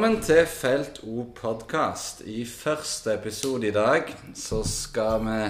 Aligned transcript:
Velkommen 0.00 0.22
til 0.24 0.46
Felt 0.48 1.02
O 1.04 1.26
podkast. 1.36 2.22
I 2.24 2.46
første 2.48 3.12
episode 3.18 3.66
i 3.68 3.72
dag 3.74 4.06
så 4.32 4.62
skal 4.64 5.20
vi 5.26 5.40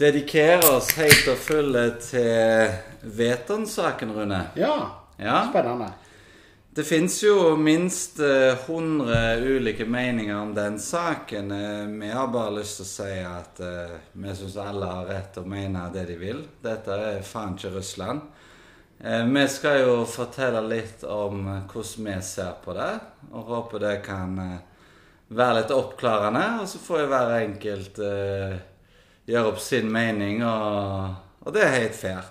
dedikere 0.00 0.70
oss 0.78 0.88
helt 0.96 1.28
og 1.28 1.36
fulle 1.44 1.82
til 2.00 2.72
Veton-saken, 3.18 4.14
Rune. 4.16 4.38
Ja, 4.56 4.78
Ja. 5.18 5.42
spennende. 5.50 5.90
Det 6.72 6.86
fins 6.86 7.20
jo 7.22 7.56
minst 7.56 8.20
eh, 8.20 8.56
100 8.64 9.44
ulike 9.44 9.84
meninger 9.84 10.36
om 10.40 10.54
den 10.54 10.78
saken. 10.80 11.52
Eh, 11.52 12.00
Vi 12.00 12.08
har 12.08 12.32
bare 12.32 12.56
lyst 12.62 12.76
til 12.80 12.84
å 12.86 12.88
si 12.88 13.20
at 13.20 13.60
eh, 13.60 13.98
vi 14.14 14.36
syns 14.40 14.56
alle 14.56 14.86
har 14.86 15.04
rett 15.06 15.34
til 15.34 15.42
å 15.42 15.46
mene 15.46 15.90
det 15.92 16.06
de 16.08 16.16
vil. 16.16 16.46
Dette 16.62 16.88
er 16.96 17.20
faen 17.22 17.58
ikke 17.58 17.76
Russland. 17.76 18.20
Eh, 19.04 19.26
Vi 19.26 19.48
skal 19.48 19.80
jo 19.80 20.04
fortelle 20.04 20.60
litt 20.68 21.04
om 21.08 21.46
eh, 21.48 21.62
hvordan 21.72 22.08
vi 22.08 22.16
ser 22.22 22.58
på 22.64 22.74
det, 22.76 22.90
og 23.32 23.48
håper 23.48 23.80
det 23.80 23.94
kan 24.04 24.34
eh, 24.38 24.58
være 25.28 25.60
litt 25.60 25.72
oppklarende. 25.72 26.42
Og 26.60 26.68
så 26.68 26.80
får 26.82 27.00
jo 27.00 27.08
hver 27.12 27.32
enkelt 27.38 28.00
uh, 28.02 28.56
gjøre 29.30 29.52
opp 29.52 29.60
sin 29.62 29.88
mening, 29.92 30.42
og, 30.44 31.14
og 31.46 31.54
det 31.54 31.62
er 31.64 31.76
helt 31.76 31.96
fair. 31.96 32.28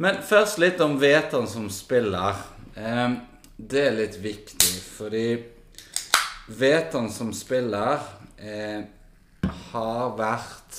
Men 0.00 0.22
først 0.24 0.60
litt 0.62 0.80
om 0.80 0.94
Veton 1.00 1.48
som 1.50 1.66
spiller. 1.74 2.38
Um, 2.76 3.18
det 3.58 3.82
er 3.88 3.98
litt 3.98 4.16
viktig, 4.22 4.72
fordi 4.94 5.24
Veton 6.56 7.10
som 7.12 7.34
spiller 7.36 8.00
eh, 8.40 8.80
har 9.72 10.14
vært 10.16 10.78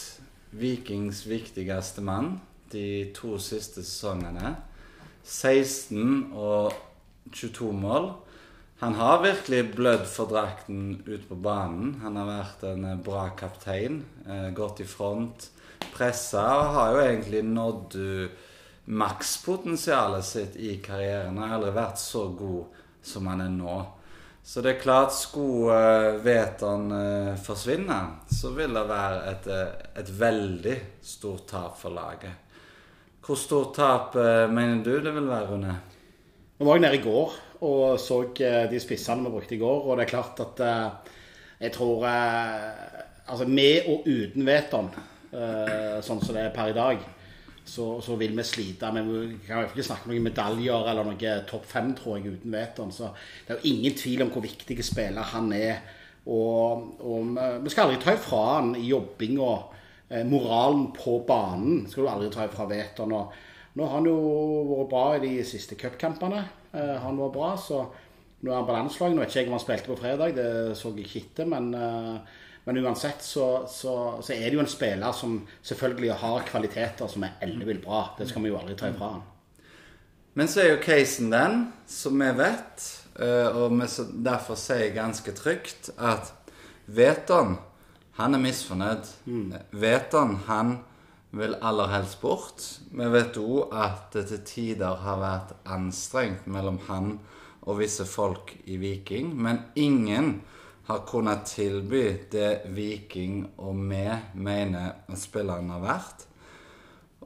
Vikings 0.57 1.21
viktigste 1.29 2.01
mann 2.03 2.33
de 2.73 3.11
to 3.15 3.37
siste 3.39 3.83
sesongene. 3.85 4.55
16 5.23 6.31
og 6.33 6.73
22 7.31 7.71
mål. 7.77 8.11
Han 8.81 8.97
har 8.97 9.21
virkelig 9.21 9.75
blødd 9.75 10.05
for 10.09 10.31
drakten 10.31 11.01
ut 11.05 11.27
på 11.29 11.37
banen. 11.37 11.99
Han 12.01 12.17
har 12.17 12.29
vært 12.29 12.63
en 12.71 12.87
eh, 12.89 13.01
bra 13.05 13.27
kaptein. 13.37 14.01
Eh, 14.25 14.49
gått 14.57 14.81
i 14.81 14.87
front, 14.89 15.49
pressa 15.93 16.45
og 16.57 16.73
har 16.75 16.95
jo 16.95 17.03
egentlig 17.03 17.41
nådd 17.45 17.95
uh, 17.97 18.49
makspotensialet 18.85 20.25
sitt 20.25 20.55
i 20.57 20.75
karrieren. 20.83 21.37
Han 21.37 21.49
har 21.49 21.57
aldri 21.57 21.73
vært 21.75 22.01
så 22.01 22.27
god 22.37 22.79
som 23.05 23.29
han 23.29 23.41
er 23.45 23.53
nå. 23.53 23.79
Så 24.43 24.61
det 24.61 24.75
er 24.75 24.81
klart, 24.81 25.13
skulle 25.13 25.75
uh, 25.77 26.21
Veton 26.25 26.91
eh, 26.95 27.35
forsvinne, 27.45 27.99
så 28.25 28.49
vil 28.55 28.73
det 28.73 28.87
være 28.89 29.19
et, 29.29 29.49
eh, 29.53 29.83
et 30.01 30.09
veldig 30.17 30.77
stort 31.05 31.45
tap 31.51 31.77
for 31.77 31.93
laget. 31.93 32.49
Hvor 33.21 33.37
stort 33.37 33.75
tap 33.77 34.15
eh, 34.17 34.49
mener 34.49 34.79
du 34.81 34.95
det 34.97 35.11
vil 35.13 35.27
være, 35.29 35.51
Rune? 35.51 35.75
Vi 36.57 36.65
var 36.65 36.79
nede 36.81 36.97
i 36.97 37.03
går 37.03 37.35
og 37.61 37.99
så 38.01 38.17
eh, 38.41 38.63
de 38.71 38.79
spissene 38.81 39.27
vi 39.27 39.33
brukte 39.35 39.53
i 39.53 39.59
går, 39.61 39.83
og 39.85 39.97
det 39.97 40.07
er 40.07 40.09
klart 40.09 40.41
at 40.41 40.63
eh, 40.65 41.13
jeg 41.61 41.75
tror 41.77 42.07
Altså 43.31 43.45
med 43.47 43.85
og 43.87 44.07
uten 44.09 44.43
Veton, 44.43 44.87
sånn 46.03 46.19
som 46.19 46.35
det 46.35 46.41
er 46.41 46.49
per 46.51 46.71
i 46.71 46.75
dag, 46.75 47.03
så, 47.63 47.85
så 48.03 48.17
vil 48.19 48.33
vi 48.35 48.43
slite. 48.43 48.89
Men 48.91 49.07
vi 49.07 49.37
kan 49.45 49.61
jo 49.61 49.69
ikke 49.69 49.85
snakke 49.87 50.09
om 50.09 50.11
noen 50.11 50.25
medaljer 50.25 50.89
eller 50.91 51.07
noe 51.07 51.35
topp 51.47 51.69
fem, 51.69 51.93
tror 51.95 52.17
jeg, 52.17 52.33
uten 52.33 52.51
Veton. 52.51 52.91
Så 52.91 53.13
det 53.45 53.53
er 53.53 53.61
jo 53.61 53.71
ingen 53.71 53.95
tvil 53.95 54.25
om 54.25 54.33
hvor 54.33 54.43
viktig 54.43 54.75
spiller 54.83 55.29
han 55.31 55.47
er. 55.55 55.79
Og, 56.25 56.89
og 56.99 57.39
vi 57.63 57.71
skal 57.71 57.85
aldri 57.85 58.01
ta 58.03 58.17
ifra 58.17 58.41
han 58.57 58.73
i 58.81 58.89
jobbinga. 58.89 59.53
Eh, 59.53 59.80
moralen 60.27 60.89
på 60.95 61.19
banen 61.27 61.85
skal 61.87 62.03
du 62.03 62.09
aldri 62.11 62.29
ta 62.33 62.45
ifra 62.47 62.67
Veton. 62.67 63.13
Nå. 63.13 63.21
nå 63.79 63.87
har 63.87 63.97
han 63.97 64.09
jo 64.09 64.17
vært 64.73 64.91
bra 64.91 65.05
i 65.15 65.23
de 65.23 65.33
siste 65.47 65.77
cupkampene. 65.79 66.43
Eh, 66.71 66.95
han 67.03 67.19
var 67.19 67.33
bra, 67.33 67.51
så 67.59 67.81
nå 68.41 68.51
er 68.51 68.57
han 68.57 68.67
på 68.67 68.75
landslaget. 68.75 69.15
Nå 69.15 69.23
vet 69.23 69.33
ikke 69.33 69.43
jeg 69.43 69.51
om 69.51 69.57
han 69.57 69.63
spilte 69.65 69.91
på 69.91 69.99
fredag, 69.99 70.37
det 70.37 70.77
så 70.79 70.93
jeg 70.95 71.07
ikke 71.07 71.25
etter. 71.25 71.49
Men, 71.51 71.73
eh, 71.75 72.39
men 72.67 72.79
uansett 72.83 73.23
så, 73.25 73.65
så, 73.69 73.95
så 74.21 74.35
er 74.35 74.45
det 74.47 74.57
jo 74.59 74.63
en 74.63 74.71
spiller 74.71 75.15
som 75.17 75.39
selvfølgelig 75.65 76.19
har 76.21 76.47
kvaliteter 76.49 77.11
som 77.11 77.25
er 77.27 77.39
ellevill 77.43 77.81
bra. 77.83 78.09
Det 78.19 78.29
skal 78.29 78.45
vi 78.45 78.53
jo 78.53 78.59
aldri 78.59 78.77
ta 78.79 78.91
ifra 78.91 79.15
han. 79.15 79.27
Men 80.37 80.47
så 80.47 80.61
er 80.63 80.69
jo 80.71 80.83
casen 80.83 81.31
den, 81.31 81.65
som 81.91 82.21
vi 82.21 82.29
vet, 82.37 82.85
eh, 83.19 83.57
og 83.57 83.81
derfor 84.23 84.59
sier 84.59 84.85
jeg 84.85 84.95
ganske 84.95 85.33
trygt, 85.35 85.91
at 85.99 86.31
Veton, 86.87 87.57
han 88.19 88.35
er 88.35 88.43
misfornøyd. 88.43 89.11
Vet 89.71 90.13
han 90.47 90.79
vil 91.31 91.55
aller 91.63 91.91
helst 91.93 92.21
bort. 92.21 92.63
Vi 92.91 93.07
vet 93.13 93.37
òg 93.39 93.71
at 93.71 94.09
det 94.15 94.25
til 94.31 94.41
tider 94.47 94.97
har 95.05 95.21
vært 95.21 95.53
anstrengt 95.65 96.47
mellom 96.47 96.79
han 96.89 97.13
og 97.61 97.77
visse 97.79 98.07
folk 98.09 98.55
i 98.65 98.77
Viking, 98.81 99.35
men 99.37 99.61
ingen 99.75 100.41
har 100.89 101.05
kunnet 101.07 101.45
tilby 101.45 102.03
det 102.31 102.65
Viking 102.73 103.45
og 103.61 103.77
vi 103.77 104.03
mener 104.33 105.05
at 105.07 105.21
spilleren 105.21 105.69
har 105.69 105.83
vært. 105.83 106.25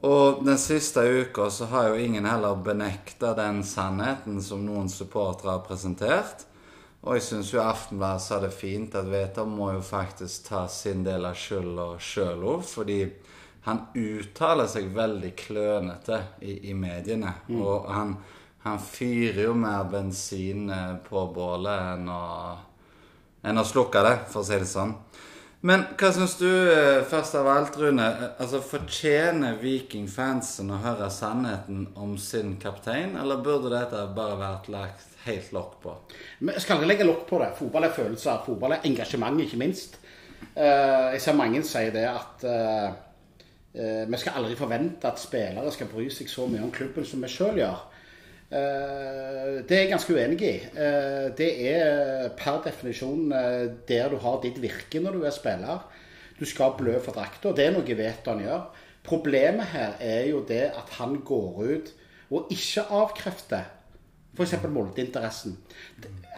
Og 0.06 0.44
den 0.46 0.60
siste 0.60 1.02
uka 1.02 1.48
så 1.50 1.70
har 1.72 1.88
jo 1.90 2.02
ingen 2.04 2.28
heller 2.28 2.60
benekta 2.62 3.32
den 3.38 3.64
sannheten 3.64 4.42
som 4.44 4.66
noen 4.66 4.92
supportere 4.92 5.56
har 5.56 5.64
presentert. 5.66 6.44
Og 7.06 7.20
jeg 7.20 7.22
syns 7.22 7.52
jo 7.54 7.62
Aftenbladet 7.62 8.24
sa 8.26 8.40
det 8.42 8.54
fint 8.56 8.96
at 8.98 9.06
Veton 9.12 9.52
må 9.54 9.70
jo 9.76 9.82
faktisk 9.86 10.48
ta 10.48 10.64
sin 10.72 11.04
del 11.06 11.28
av 11.30 11.38
skylda 11.38 11.92
sjøl 12.02 12.42
òg, 12.56 12.64
fordi 12.66 13.00
han 13.68 13.84
uttaler 13.98 14.70
seg 14.70 14.90
veldig 14.94 15.32
klønete 15.38 16.20
i, 16.42 16.72
i 16.72 16.74
mediene. 16.78 17.32
Og 17.54 17.86
han, 17.94 18.16
han 18.66 18.82
fyrer 18.82 19.44
jo 19.48 19.54
mer 19.58 19.86
bensin 19.90 20.70
eh, 20.74 20.98
på 21.06 21.28
bålet 21.34 21.94
enn 21.96 22.10
å, 22.10 22.26
enn 23.46 23.62
å 23.62 23.66
slukke 23.66 24.04
det, 24.06 24.18
for 24.30 24.42
å 24.42 24.48
si 24.50 24.60
det 24.62 24.70
sånn. 24.70 24.94
Men 25.66 25.88
hva 25.98 26.12
syns 26.14 26.38
du, 26.38 26.50
eh, 26.50 27.02
først 27.10 27.38
av 27.40 27.50
alt, 27.50 27.78
Rune? 27.82 28.06
Eh, 28.06 28.30
Altså, 28.42 28.62
Fortjener 28.62 29.58
Viking-fansen 29.62 30.70
å 30.74 30.82
høre 30.82 31.10
sannheten 31.14 31.88
om 31.98 32.18
sin 32.22 32.58
kaptein, 32.62 33.18
eller 33.18 33.42
burde 33.46 33.74
dette 33.74 34.06
bare 34.18 34.38
vært 34.42 34.70
lagt 34.74 35.15
helt 35.26 35.52
lokk 35.56 35.80
på? 35.84 35.96
Jeg 36.48 36.62
skal 36.64 36.78
aldri 36.78 36.92
legge 36.94 37.08
lokk 37.08 37.26
på 37.30 37.40
det. 37.42 37.52
Fotball 37.58 37.88
er 37.88 37.96
følelser. 37.96 38.44
Fotball 38.46 38.78
er 38.78 38.88
engasjement, 38.88 39.42
ikke 39.42 39.60
minst. 39.62 40.00
Eh, 40.56 41.16
jeg 41.16 41.22
ser 41.24 41.36
mange 41.36 41.64
si 41.68 41.84
det 41.92 42.06
at 42.08 42.46
eh, 42.48 42.94
eh, 43.76 44.06
vi 44.08 44.20
skal 44.22 44.40
aldri 44.40 44.56
forvente 44.60 45.10
at 45.10 45.20
spillere 45.20 45.74
skal 45.74 45.90
bry 45.92 46.08
seg 46.14 46.32
så 46.32 46.48
mye 46.48 46.64
om 46.64 46.72
klubben 46.74 47.08
som 47.08 47.24
vi 47.24 47.32
sjøl 47.32 47.62
gjør. 47.64 47.84
Det 48.56 49.74
er 49.74 49.80
jeg 49.82 49.90
ganske 49.90 50.14
uenig 50.14 50.38
i. 50.46 50.52
Det 51.36 51.48
er 51.66 52.28
per 52.38 52.60
definisjon 52.64 53.34
der 53.90 54.14
du 54.14 54.20
har 54.22 54.38
ditt 54.44 54.60
virke 54.62 55.02
når 55.02 55.18
du 55.18 55.26
er 55.26 55.34
spiller. 55.34 55.82
Du 56.38 56.46
skal 56.48 56.76
blø 56.78 56.94
for 57.04 57.18
drakta. 57.18 57.52
Det 57.58 57.66
er 57.66 57.74
noe 57.74 57.98
Veton 57.98 58.44
gjør. 58.46 58.68
Problemet 59.04 59.74
her 59.74 59.98
er 60.00 60.30
jo 60.30 60.44
det 60.48 60.70
at 60.78 60.94
han 61.02 61.18
går 61.26 61.58
ut 61.66 61.92
og 62.30 62.54
ikke 62.54 62.86
avkrefter 62.96 63.66
f.eks. 64.36 64.58
Molde-interessen. 64.68 65.56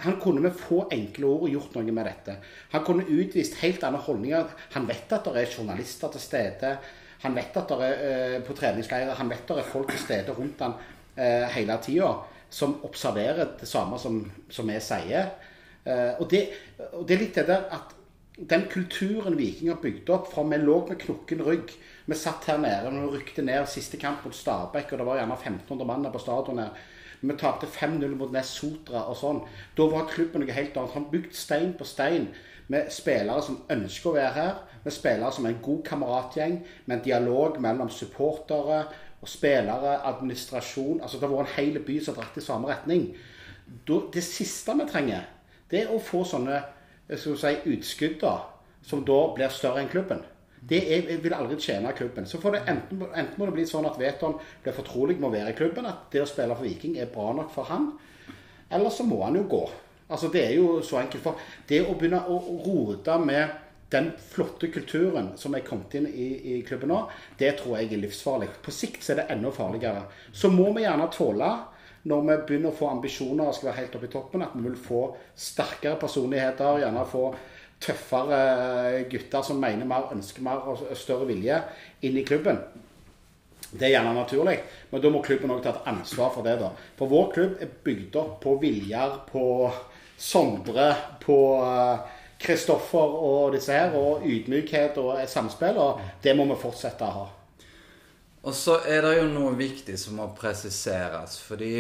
Han 0.06 0.20
kunne 0.22 0.44
med 0.44 0.56
få 0.56 0.84
enkle 0.94 1.30
ord 1.30 1.50
gjort 1.50 1.76
noe 1.76 1.96
med 1.96 2.06
dette. 2.06 2.38
Han 2.76 2.86
kunne 2.86 3.08
utvist 3.10 3.58
helt 3.64 3.84
andre 3.88 4.04
holdninger. 4.06 4.54
Han 4.78 4.88
vet 4.90 5.18
at 5.18 5.26
det 5.26 5.44
er 5.44 5.58
journalister 5.58 6.14
til 6.14 6.24
stede. 6.24 6.78
Han 7.26 7.36
vet 7.36 7.58
at 7.58 7.74
det 7.74 7.90
er 7.90 8.08
eh, 8.08 8.40
på 8.46 8.54
treningsleirer, 8.58 9.18
han 9.18 9.30
vet 9.32 9.42
at 9.42 9.56
det 9.56 9.64
er 9.64 9.72
folk 9.72 9.90
til 9.90 10.04
stede 10.04 10.36
rundt 10.38 10.62
han 10.62 10.76
eh, 11.18 11.48
hele 11.56 11.78
tida 11.82 12.12
som 12.54 12.78
observerer 12.86 13.58
det 13.60 13.68
samme 13.68 13.98
som, 14.00 14.22
som 14.54 14.70
vi 14.70 14.78
sier. 14.84 15.32
Eh, 15.84 16.14
og, 16.20 16.28
det, 16.30 16.44
og 16.92 17.08
det 17.08 17.16
er 17.16 17.24
litt 17.24 17.40
det 17.42 17.48
der 17.50 17.66
at 17.74 17.97
den 18.38 18.68
kulturen 18.70 19.38
Viking 19.38 19.72
har 19.72 19.80
bygd 19.82 20.10
opp 20.14 20.28
fra 20.30 20.44
vi 20.46 20.60
lå 20.62 20.76
med 20.86 21.00
knokken 21.02 21.42
rygg 21.42 21.72
Vi 22.06 22.16
satt 22.16 22.46
her 22.46 22.60
nede 22.62 22.92
når 22.94 23.08
vi 23.08 23.18
rykte 23.18 23.42
ned 23.42 23.66
siste 23.68 23.98
kamp 23.98 24.22
mot 24.24 24.36
Stabæk, 24.36 24.94
og 24.94 25.00
det 25.00 25.08
var 25.08 25.18
gjerne 25.18 25.36
1500 25.36 25.88
mann 25.90 26.12
på 26.14 26.22
stadionet. 26.22 26.78
Vi 27.20 27.36
tapte 27.36 27.68
5-0 27.68 28.14
mot 28.16 28.32
Nes 28.32 28.48
Sotra 28.48 29.02
og 29.10 29.18
sånn. 29.20 29.42
Da 29.76 29.90
var 29.92 30.08
klubben 30.08 30.46
noe 30.46 30.56
helt 30.56 30.78
annet. 30.78 30.94
Han 30.94 31.10
bygde 31.12 31.36
stein 31.36 31.74
på 31.76 31.84
stein 31.84 32.30
med 32.72 32.94
spillere 32.94 33.44
som 33.44 33.60
ønsker 33.74 34.12
å 34.12 34.16
være 34.16 34.32
her. 34.38 34.62
Med 34.86 34.96
spillere 34.96 35.34
som 35.36 35.50
er 35.50 35.56
en 35.56 35.66
god 35.66 35.84
kameratgjeng, 35.90 36.62
med 36.86 36.98
en 36.98 37.04
dialog 37.10 37.60
mellom 37.60 37.92
supportere 37.92 38.86
og 39.20 39.28
spillere, 39.28 39.98
administrasjon. 40.14 41.02
Altså 41.02 41.20
Det 41.20 41.28
har 41.28 41.36
vært 41.36 41.58
en 41.58 41.60
hel 41.60 41.84
by 41.90 42.00
som 42.00 42.16
har 42.16 42.22
dratt 42.22 42.40
i 42.40 42.48
samme 42.48 42.72
retning. 42.72 43.10
Det 44.14 44.24
siste 44.24 44.78
vi 44.80 44.88
trenger, 44.88 45.28
det 45.68 45.84
er 45.84 45.92
å 45.92 46.00
få 46.00 46.24
sånne 46.24 46.62
skal 47.16 47.38
si, 47.40 47.54
utskudd 47.72 48.18
da, 48.22 48.34
som 48.84 49.06
da 49.08 49.20
blir 49.36 49.54
større 49.54 49.84
enn 49.84 49.92
klubben. 49.92 50.24
Det 50.68 50.80
er, 50.92 51.10
vil 51.24 51.36
aldri 51.36 51.56
tjene 51.62 51.94
klubben. 51.96 52.26
Så 52.28 52.42
får 52.44 52.58
det 52.58 52.64
enten, 52.68 53.04
enten 53.08 53.40
må 53.40 53.48
det 53.48 53.56
bli 53.56 53.66
sånn 53.70 53.88
at 53.88 54.00
Veton 54.00 54.36
blir 54.64 54.76
fortrolig 54.76 55.16
med 55.20 55.30
å 55.30 55.36
være 55.36 55.54
i 55.54 55.58
klubben, 55.58 55.88
at 55.88 56.10
det 56.12 56.24
å 56.24 56.28
spille 56.28 56.56
for 56.58 56.68
Viking 56.68 56.98
er 57.00 57.12
bra 57.14 57.30
nok 57.38 57.54
for 57.54 57.70
han. 57.70 57.94
Eller 58.74 58.92
så 58.92 59.06
må 59.08 59.22
han 59.24 59.38
jo 59.40 59.46
gå. 59.48 59.64
Altså 60.10 60.28
Det 60.32 60.44
er 60.44 60.58
jo 60.58 60.82
så 60.84 61.00
enkelt. 61.02 61.24
For 61.24 61.40
det 61.70 61.86
å 61.86 61.96
begynne 61.96 62.24
å 62.28 62.40
rote 62.66 63.16
med 63.24 63.64
den 63.92 64.10
flotte 64.20 64.68
kulturen 64.68 65.32
som 65.40 65.56
er 65.56 65.64
kommet 65.64 65.94
inn 65.96 66.10
i, 66.10 66.28
i 66.58 66.62
klubben 66.68 66.92
nå, 66.92 67.06
det 67.40 67.54
tror 67.62 67.78
jeg 67.78 67.94
er 67.94 68.04
livsfarlig. 68.04 68.50
På 68.64 68.74
sikt 68.76 69.06
så 69.06 69.14
er 69.14 69.22
det 69.22 69.30
enda 69.38 69.52
farligere. 69.56 70.04
Så 70.36 70.52
må 70.52 70.74
vi 70.76 70.84
gjerne 70.84 71.08
tåle 71.14 71.52
når 72.04 72.26
vi 72.28 72.38
begynner 72.48 72.72
å 72.72 72.78
få 72.78 72.90
ambisjoner 72.92 73.50
og 73.50 73.56
skal 73.56 73.72
være 73.72 73.82
helt 73.82 73.96
oppe 73.98 74.08
i 74.08 74.14
toppen, 74.14 74.44
at 74.46 74.56
vi 74.56 74.66
vil 74.68 74.80
få 74.80 75.04
sterkere 75.36 76.00
personligheter, 76.00 76.82
gjerne 76.84 77.06
få 77.10 77.24
tøffere 77.84 79.06
gutter 79.12 79.46
som 79.46 79.62
mener 79.62 79.86
mer, 79.90 80.12
ønsker 80.16 80.46
mer 80.46 80.66
og 80.70 80.84
større 80.98 81.28
vilje 81.30 81.62
inn 82.08 82.18
i 82.18 82.26
klubben. 82.26 82.62
Det 83.68 83.90
er 83.90 83.98
gjerne 83.98 84.14
naturlig, 84.16 84.56
men 84.92 85.02
da 85.04 85.10
må 85.12 85.22
klubben 85.26 85.52
òg 85.52 85.64
ta 85.64 85.74
et 85.74 85.90
ansvar 85.92 86.32
for 86.34 86.46
det. 86.48 86.56
da. 86.62 86.72
For 86.98 87.12
vår 87.12 87.32
klubb 87.34 87.58
er 87.62 87.74
bygd 87.84 88.16
opp 88.16 88.38
på 88.46 88.56
Viljar, 88.62 89.20
på 89.28 89.44
Sondre, 90.18 90.94
på 91.22 91.38
Kristoffer 92.40 93.18
og 93.28 93.58
disse 93.58 93.76
her, 93.76 93.98
og 93.98 94.24
ydmykhet 94.26 94.98
og 95.02 95.20
samspill. 95.30 95.82
Og 95.84 96.00
det 96.24 96.38
må 96.38 96.48
vi 96.48 96.62
fortsette 96.62 97.06
å 97.06 97.18
ha. 97.18 97.26
Og 98.46 98.54
så 98.56 98.78
er 98.86 99.02
det 99.04 99.16
jo 99.18 99.30
noe 99.32 99.56
viktig 99.58 99.98
som 100.00 100.20
må 100.22 100.28
presiseres. 100.38 101.40
Fordi 101.44 101.72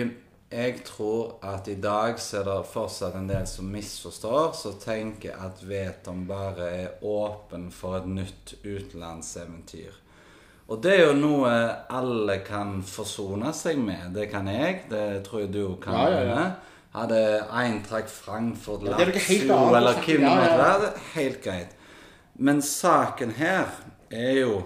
jeg 0.47 0.81
tror 0.87 1.37
at 1.43 1.67
i 1.67 1.75
dag 1.75 2.19
så 2.23 2.39
er 2.39 2.47
det 2.47 2.57
fortsatt 2.71 3.15
en 3.19 3.27
del 3.29 3.47
som 3.49 3.67
misforstår, 3.71 4.53
som 4.55 4.77
tenker 4.79 5.35
at 5.43 5.59
Veton 5.67 6.25
bare 6.27 6.69
er 6.71 7.05
åpen 7.05 7.69
for 7.71 7.99
et 7.99 8.07
nytt 8.07 8.55
utenlandseventyr. 8.63 10.03
Og 10.67 10.81
det 10.83 10.93
er 10.97 11.05
jo 11.05 11.19
noe 11.19 11.51
alle 11.95 12.41
kan 12.47 12.81
forsone 12.83 13.53
seg 13.55 13.79
med. 13.79 14.11
Det 14.15 14.27
kan 14.31 14.47
jeg, 14.51 14.81
det 14.91 15.23
tror 15.27 15.45
jeg 15.45 15.53
du 15.53 15.77
kan. 15.83 15.95
Ja, 15.95 16.09
ja, 16.11 16.23
ja. 16.31 16.47
Hadde 16.97 17.21
Eintracht 17.53 18.09
Frankfurt, 18.09 18.83
ja, 18.87 18.97
Lazio 18.97 19.59
eller 19.75 19.99
hvem 20.01 20.23
det 20.23 20.31
måtte 20.31 20.57
være, 20.57 20.91
helt 21.13 21.39
greit. 21.43 21.75
Men 22.39 22.61
saken 22.63 23.35
her 23.37 23.69
er 24.09 24.33
jo 24.41 24.61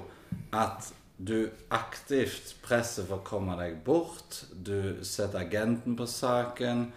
at 0.54 0.94
du 1.22 1.52
aktivt 1.70 2.56
presser 2.64 3.06
for 3.06 3.20
å 3.20 3.26
komme 3.26 3.56
deg 3.60 3.80
bort. 3.86 4.42
Du 4.52 5.02
setter 5.06 5.44
agenten 5.44 5.98
på 6.00 6.08
saken. 6.10 6.88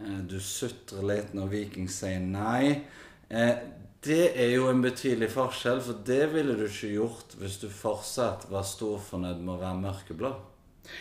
Eh, 0.00 0.20
du 0.28 0.38
sutrer 0.40 1.06
litt 1.08 1.34
når 1.34 1.50
Viking 1.56 1.90
sier 1.90 2.22
nei. 2.22 2.84
Eh, 3.28 3.54
det 4.02 4.22
er 4.34 4.54
jo 4.56 4.68
en 4.70 4.82
betydelig 4.82 5.30
forskjell, 5.30 5.82
for 5.82 6.00
det 6.06 6.24
ville 6.32 6.56
du 6.58 6.64
ikke 6.66 6.94
gjort 6.96 7.36
hvis 7.38 7.60
du 7.62 7.68
fortsatt 7.70 8.48
var 8.50 8.66
storfornøyd 8.66 9.42
med 9.42 9.54
å 9.54 9.60
være 9.60 9.82
mørkeblå. 9.82 10.32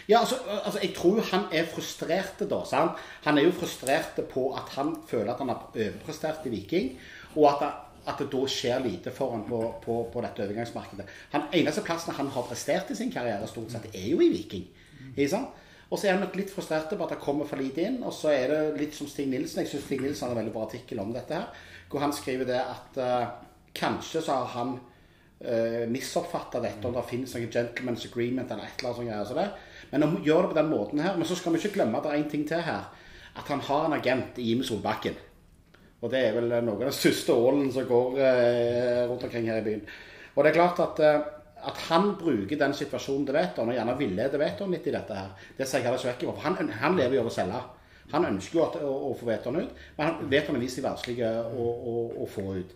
Ja, 0.07 0.19
altså, 0.19 0.37
altså, 0.45 0.79
Jeg 0.83 0.93
tror 0.93 1.21
han 1.31 1.47
er 1.51 1.69
frustrert 1.69 2.43
da. 2.45 2.59
Han, 2.73 2.91
han, 3.25 3.37
er 3.37 3.47
jo 3.47 3.55
frustrert 3.57 4.19
på 4.29 4.51
at 4.57 4.69
han 4.77 4.93
føler 5.09 5.33
at 5.33 5.41
han 5.41 5.49
har 5.49 5.71
overprestert 5.73 6.45
i 6.45 6.53
Viking. 6.53 6.91
Og 7.33 7.47
at 7.49 7.90
at 8.05 8.21
det 8.21 8.29
da 8.33 8.41
skjer 8.49 8.81
lite 8.83 9.11
for 9.13 9.35
han 9.35 9.43
på, 9.45 9.59
på, 9.83 9.97
på 10.13 10.21
dette 10.25 10.45
overgangsmarkedet. 10.45 11.05
Han 11.35 11.49
Eneste 11.53 11.83
plassen 11.85 12.15
han 12.17 12.31
har 12.33 12.47
prestert 12.49 12.89
i 12.91 12.97
sin 12.97 13.11
karriere, 13.13 13.49
stort 13.49 13.73
sett, 13.73 13.89
er 13.93 14.07
jo 14.09 14.21
i 14.23 14.31
Viking. 14.33 14.65
Mm. 15.01 15.11
Og 15.91 15.99
så 15.99 16.07
er 16.07 16.15
han 16.15 16.21
nok 16.23 16.37
litt 16.39 16.53
frustrert 16.53 16.93
på 16.95 17.03
at 17.03 17.13
det 17.13 17.19
kommer 17.19 17.47
for 17.47 17.59
lite 17.59 17.83
inn. 17.83 17.99
Og 18.07 18.13
så 18.15 18.31
er 18.31 18.53
det 18.53 18.59
litt 18.79 18.95
som 18.95 19.09
Stig 19.11 19.27
Nilsen. 19.27 19.65
Jeg 19.65 19.73
syns 19.73 19.89
Stig 19.89 19.99
Nilsen 19.99 20.23
har 20.23 20.31
en 20.33 20.39
veldig 20.39 20.53
bra 20.55 20.63
artikkel 20.69 21.01
om 21.03 21.11
dette 21.11 21.35
her. 21.35 21.65
Hvor 21.91 22.05
han 22.05 22.15
skriver 22.15 22.47
det 22.47 22.61
at 22.61 22.99
uh, 23.03 23.33
kanskje 23.75 24.21
så 24.23 24.37
har 24.39 24.53
han 24.53 24.71
uh, 24.77 25.83
misoppfatta 25.91 26.61
dette, 26.63 26.87
om 26.87 26.95
det 26.95 27.03
finnes 27.09 27.35
noen 27.35 27.51
gentleman's 27.51 28.07
agreement 28.07 28.53
eller 28.55 28.69
et 28.69 28.85
eller 28.85 29.03
annet 29.03 29.33
sånt. 29.33 29.59
Så 29.83 29.91
Men 29.91 30.07
han 30.07 30.15
gjør 30.23 30.47
det 30.47 30.53
på 30.53 30.59
den 30.61 30.71
måten 30.71 31.03
her. 31.03 31.19
Men 31.19 31.27
så 31.27 31.35
skal 31.35 31.57
vi 31.57 31.59
ikke 31.59 31.81
glemme 31.81 31.99
at 31.99 32.07
det 32.07 32.13
er 32.13 32.23
én 32.23 32.31
ting 32.31 32.47
til 32.47 32.63
her. 32.63 32.87
At 33.35 33.51
han 33.51 33.67
har 33.67 33.89
en 33.89 33.99
agent 33.99 34.39
i 34.39 34.47
Jim 34.47 34.63
Solbakken. 34.63 35.19
Og 36.01 36.09
det 36.09 36.21
er 36.25 36.33
vel 36.33 36.49
noen 36.49 36.79
av 36.79 36.87
de 36.87 36.95
største 36.97 37.33
ålene 37.37 37.73
som 37.73 37.85
går 37.85 38.17
eh, 38.25 39.03
rundt 39.09 39.27
omkring 39.27 39.45
her 39.51 39.61
i 39.61 39.65
byen. 39.65 39.83
Og 40.33 40.43
det 40.43 40.51
er 40.51 40.57
klart 40.57 40.79
at, 40.81 41.01
eh, 41.05 41.19
at 41.69 41.83
han 41.89 42.15
bruker 42.17 42.57
den 42.57 42.73
situasjonen 42.73 43.27
til 43.27 43.37
Veton, 43.37 43.69
og 43.69 43.77
gjerne 43.77 43.97
villeder 43.99 44.41
Veton 44.41 44.73
litt 44.73 44.87
i 44.89 44.95
dette 44.95 45.17
her, 45.17 45.35
det 45.57 45.67
ikke 45.67 45.93
vekk 45.93 46.25
ifra. 46.25 46.33
For 46.33 46.47
han, 46.47 46.71
han, 46.81 46.97
lever 46.97 47.19
jo 47.19 47.25
av 47.25 47.29
å 47.29 47.35
selge. 47.35 47.61
Han 48.15 48.27
ønsker 48.31 48.57
jo 48.57 48.63
at, 48.65 48.79
å, 48.81 48.95
å, 49.11 49.11
få 49.19 49.29
Veton 49.29 49.61
ut, 49.61 49.83
men 49.99 50.23
Veton 50.31 50.57
er 50.57 50.65
vist 50.65 50.79
seg 50.79 50.87
vanskelig 50.87 51.27
å, 51.27 51.67
å, 51.67 51.93
å, 52.23 52.29
få 52.29 52.47
ut. 52.57 52.73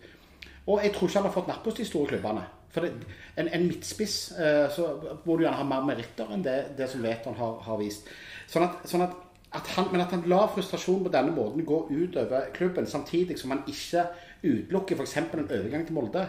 Og 0.65 0.85
jeg 0.85 0.93
tror 0.93 1.09
ikke 1.09 1.19
han 1.19 1.27
har 1.27 1.35
fått 1.35 1.49
napp 1.49 1.65
hos 1.65 1.79
de 1.79 1.87
store 1.87 2.13
klubbene. 2.13 2.45
For 2.75 2.85
det, 2.85 3.09
en, 3.39 3.49
en, 3.49 3.65
midtspiss 3.65 4.15
eh, 4.37 4.65
så 4.73 4.87
må 5.23 5.35
du 5.35 5.45
gjerne 5.45 5.57
ha 5.57 5.67
mer 5.67 5.85
meritter 5.87 6.31
enn 6.35 6.43
det, 6.45 6.55
det 6.77 6.89
som 6.91 7.03
Veton 7.03 7.37
har, 7.39 7.57
har, 7.65 7.79
vist. 7.79 8.09
Sånn 8.51 8.67
at, 8.67 8.85
sånn 8.89 9.05
at 9.07 9.15
at 9.55 9.67
han, 9.75 9.87
men 9.91 10.03
at 10.03 10.13
han 10.13 10.25
lar 10.29 10.49
frustrasjonen 10.53 11.05
på 11.07 11.13
denne 11.13 11.33
måten 11.35 11.65
gå 11.65 11.79
utover 11.89 12.49
klubben, 12.53 12.87
samtidig 12.87 13.37
som 13.39 13.53
han 13.55 13.63
ikke 13.67 14.05
utelukker 14.43 14.99
f.eks. 14.99 15.17
en 15.17 15.45
overgang 15.45 15.85
til 15.87 15.95
Molde. 15.95 16.25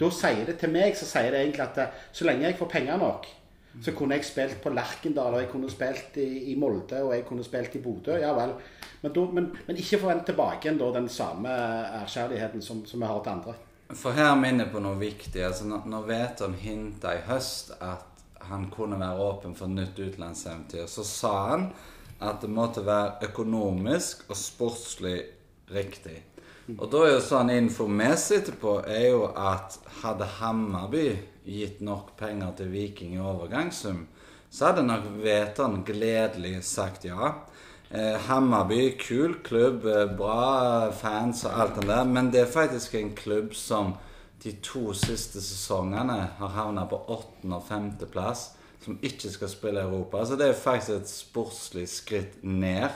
Da 0.00 0.10
sier 0.14 0.46
det 0.48 0.56
til 0.60 0.72
meg 0.74 0.96
så 0.98 1.08
sier 1.08 1.30
det 1.30 1.44
egentlig 1.44 1.66
at 1.66 1.78
eh, 1.84 2.00
så 2.12 2.26
lenge 2.26 2.48
jeg 2.48 2.58
får 2.58 2.72
penger 2.72 3.00
nok, 3.00 3.28
så 3.84 3.94
kunne 3.94 4.16
jeg 4.18 4.26
spilt 4.26 4.58
på 4.62 4.72
Lerkendal, 4.74 5.36
og 5.36 5.44
jeg 5.44 5.50
kunne 5.52 5.70
spilt 5.70 6.16
i, 6.18 6.52
i 6.52 6.56
Molde, 6.58 7.04
og 7.04 7.14
jeg 7.14 7.24
kunne 7.28 7.46
spilt 7.46 7.76
i 7.78 7.82
Bodø. 7.84 8.16
Ja 8.18 8.32
vel. 8.34 8.56
Men, 9.00 9.12
da, 9.14 9.24
men, 9.38 9.50
men 9.66 9.78
ikke 9.80 10.00
forvent 10.02 10.26
tilbake 10.28 10.66
igjen 10.66 10.80
da, 10.80 10.90
den 10.96 11.08
samme 11.08 11.52
ærkjærligheten 12.02 12.64
som, 12.64 12.82
som 12.86 13.00
vi 13.00 13.08
har 13.08 13.22
til 13.22 13.36
andre. 13.36 13.54
For 13.96 14.14
her 14.14 14.34
minner 14.38 14.68
på 14.70 14.82
noe 14.82 14.98
viktig. 15.00 15.42
altså 15.42 15.66
Når, 15.66 15.86
når 15.90 16.10
Veton 16.10 16.58
hinta 16.58 17.14
i 17.16 17.24
høst 17.26 17.72
at 17.80 18.06
han 18.50 18.68
kunne 18.72 18.98
være 19.00 19.22
åpen 19.22 19.54
for 19.54 19.70
nytt 19.70 19.98
utenlandseventyr, 19.98 20.86
så 20.90 21.04
sa 21.06 21.32
han 21.52 21.70
at 22.20 22.42
det 22.42 22.50
måtte 22.52 22.84
være 22.86 23.30
økonomisk 23.30 24.26
og 24.28 24.36
sportslig 24.36 25.18
riktig. 25.72 26.18
Og 26.78 26.86
da 26.92 27.02
er 27.06 27.14
jo 27.16 27.22
sånn 27.24 27.50
info 27.50 27.88
vi 27.90 28.10
sitter 28.20 28.56
på, 28.60 28.76
er 28.86 29.08
jo 29.10 29.24
at 29.34 29.78
hadde 30.02 30.28
Hammarby 30.38 31.06
gitt 31.46 31.80
nok 31.82 32.12
penger 32.20 32.52
til 32.58 32.70
Viking 32.74 33.16
i 33.16 33.22
overgangssum, 33.24 34.04
så 34.50 34.70
hadde 34.70 34.84
nok 34.86 35.08
Veton 35.22 35.80
gledelig 35.86 36.60
sagt 36.66 37.06
ja. 37.08 37.32
Eh, 37.90 38.18
Hammarby, 38.28 38.92
kul 39.00 39.40
klubb, 39.46 39.86
eh, 39.86 40.06
bra 40.14 40.90
fans 40.94 41.42
og 41.48 41.58
alt 41.58 41.80
det 41.80 41.88
der, 41.88 42.04
men 42.04 42.30
det 42.30 42.44
er 42.44 42.52
faktisk 42.52 42.94
en 42.94 43.14
klubb 43.18 43.54
som 43.54 43.96
de 44.44 44.52
to 44.62 44.92
siste 44.94 45.42
sesongene 45.42 46.20
har 46.38 46.54
havna 46.54 46.86
på 46.88 47.02
åttende- 47.08 47.58
og 47.58 47.66
femteplass 47.66 48.50
som 48.84 48.98
ikke 49.02 49.30
skal 49.30 49.48
spille 49.52 49.80
i 49.80 49.84
Europa. 49.84 50.18
Altså 50.18 50.36
Det 50.36 50.48
er 50.48 50.52
faktisk 50.52 50.90
et 50.90 51.08
sportslig 51.08 51.88
skritt 51.88 52.44
ned 52.44 52.90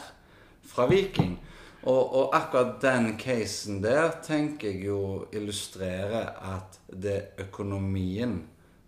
fra 0.65 0.87
Viking. 0.87 1.39
Og, 1.85 2.15
og, 2.15 2.37
akkurat 2.37 2.81
den 2.83 3.19
casen 3.21 3.83
der 3.85 4.11
tenker 4.25 4.71
jeg 4.71 4.87
jo 4.87 5.27
illustrerer 5.33 6.31
at 6.57 6.79
det 6.89 7.17
er 7.17 7.45
økonomien 7.45 8.39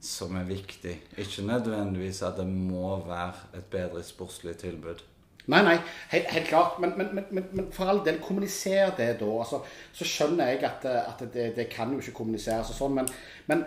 som 0.00 0.36
er 0.36 0.48
viktig. 0.48 0.94
Ikke 1.18 1.44
nødvendigvis 1.44 2.22
at 2.22 2.38
det 2.38 2.46
må 2.46 2.96
være 3.06 3.58
et 3.58 3.64
bedre 3.64 4.02
sportslig 4.02 4.56
tilbud. 4.56 5.02
Nei, 5.46 5.60
nei, 5.62 5.76
helt, 6.10 6.30
helt 6.32 6.48
klart. 6.48 6.80
Men, 6.80 6.94
men, 6.96 7.08
men, 7.12 7.44
men, 7.52 7.68
for 7.72 7.84
all 7.84 8.00
del, 8.06 8.18
kommuniser 8.22 8.90
det 8.96 9.12
da. 9.20 9.28
Altså, 9.38 9.60
så 9.92 10.08
skjønner 10.08 10.54
jeg 10.54 10.64
at, 10.64 10.86
at 10.86 11.22
det, 11.34 11.52
det, 11.56 11.68
kan 11.70 11.92
jo 11.92 12.00
ikke 12.00 12.16
kommuniseres 12.22 12.72
og 12.72 12.80
sånn, 12.80 13.04
men 13.46 13.62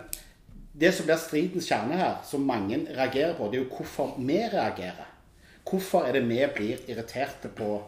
det 0.72 0.92
som 0.94 1.06
blir 1.06 1.18
stridens 1.18 1.68
kjerne 1.68 1.98
her, 1.98 2.20
som 2.26 2.46
mange 2.46 2.78
reagerer 2.94 3.34
på, 3.38 3.48
det 3.50 3.58
er 3.58 3.64
jo 3.64 3.76
hvorfor 3.76 4.14
vi 4.18 4.38
reagerer. 4.52 5.08
Hvorfor 5.66 6.06
er 6.06 6.16
det 6.16 6.28
vi 6.28 6.40
blir 6.54 6.84
irriterte 6.88 7.50
på, 7.54 7.82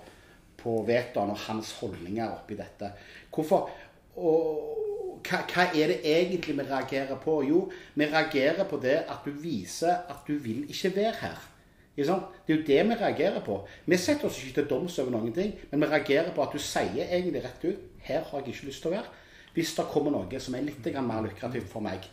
på 0.58 0.82
Veton 0.86 1.30
og 1.30 1.38
hans 1.46 1.72
holdninger 1.80 2.26
oppi 2.28 2.58
dette? 2.58 2.92
Hvorfor, 3.34 3.70
og 4.16 5.20
hva, 5.22 5.40
hva, 5.46 5.68
er 5.70 5.94
det 5.94 6.00
egentlig 6.02 6.56
vi 6.58 6.66
reagerer 6.66 7.18
på? 7.22 7.38
Jo, 7.46 7.62
vi 7.94 8.06
reagerer 8.10 8.66
på 8.68 8.80
det 8.82 8.98
at 9.06 9.24
du 9.24 9.30
viser 9.30 10.02
at 10.10 10.26
du 10.26 10.34
vil 10.42 10.66
ikke 10.70 10.94
være 10.96 11.16
her. 11.22 11.48
Det 11.96 12.08
er 12.08 12.22
jo 12.48 12.62
det 12.66 12.78
vi 12.88 12.94
reagerer 12.96 13.42
på. 13.44 13.58
Vi 13.86 13.96
setter 14.00 14.26
oss 14.26 14.38
ikke 14.40 14.62
til 14.62 14.68
doms 14.70 14.98
over 14.98 15.12
noen 15.12 15.32
ting, 15.36 15.52
men 15.70 15.82
vi 15.82 15.90
reagerer 15.90 16.32
på 16.34 16.42
at 16.42 16.54
du 16.54 16.58
sier 16.58 17.04
egentlig 17.04 17.44
rett 17.44 17.66
ut 17.68 17.88
her 18.02 18.24
har 18.26 18.40
jeg 18.40 18.54
ikke 18.54 18.66
lyst 18.70 18.82
til 18.82 18.90
å 18.90 18.96
være. 18.96 19.10
Hvis 19.52 19.74
det 19.76 19.84
kommer 19.92 20.14
noe 20.14 20.40
som 20.40 20.56
er 20.56 20.64
litt 20.66 20.86
mer 21.04 21.22
lukrativt 21.26 21.68
for 21.70 21.84
meg. 21.84 22.08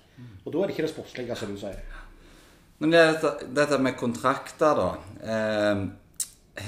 Og 0.46 0.54
da 0.54 0.62
er 0.62 0.70
det 0.70 0.76
ikke 0.76 0.88
det 0.88 0.94
sportslige, 0.94 1.36
som 1.38 1.54
du 1.54 1.60
sier. 1.62 1.82
Men 2.80 2.94
dette, 2.96 3.34
dette 3.52 3.80
med 3.84 3.98
kontrakter, 4.00 4.80
da. 4.80 4.92
Eh, 5.34 5.82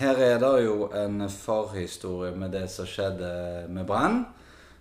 her 0.02 0.22
er 0.24 0.40
det 0.40 0.52
jo 0.66 0.90
en 0.96 1.24
forhistorie 1.32 2.36
med 2.36 2.54
det 2.56 2.68
som 2.72 2.88
skjedde 2.88 3.32
med 3.72 3.88
Brann. 3.88 4.24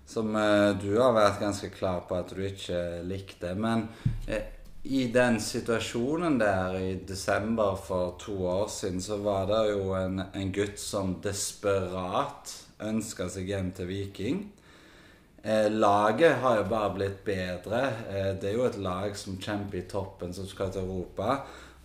Som 0.07 0.35
eh, 0.37 0.71
du 0.83 0.97
har 0.99 1.15
vært 1.15 1.43
ganske 1.43 1.71
klar 1.75 2.03
på 2.09 2.19
at 2.19 2.35
du 2.35 2.43
ikke 2.47 3.01
likte. 3.07 3.55
Men 3.55 3.87
eh, 4.27 4.59
i 4.83 5.05
den 5.13 5.39
situasjonen 5.45 6.39
der 6.41 6.79
i 6.79 6.95
desember 7.07 7.77
for 7.77 8.17
to 8.19 8.37
år 8.49 8.69
siden, 8.73 9.01
så 9.01 9.21
var 9.23 9.47
det 9.51 9.65
jo 9.71 9.95
en, 9.95 10.23
en 10.35 10.53
gutt 10.53 10.81
som 10.83 11.19
desperat 11.23 12.55
ønska 12.81 13.29
seg 13.29 13.51
hjem 13.53 13.71
til 13.77 13.91
Viking. 13.91 14.49
Eh, 15.43 15.71
laget 15.71 16.37
har 16.37 16.57
jo 16.57 16.65
bare 16.69 16.95
blitt 16.95 17.25
bedre. 17.25 17.81
Eh, 18.09 18.31
det 18.41 18.51
er 18.51 18.59
jo 18.59 18.67
et 18.69 18.79
lag 18.79 19.17
som 19.17 19.39
kjemper 19.41 19.79
i 19.79 19.89
toppen, 19.89 20.35
som 20.37 20.47
skal 20.47 20.73
til 20.73 20.85
Europa. 20.85 21.41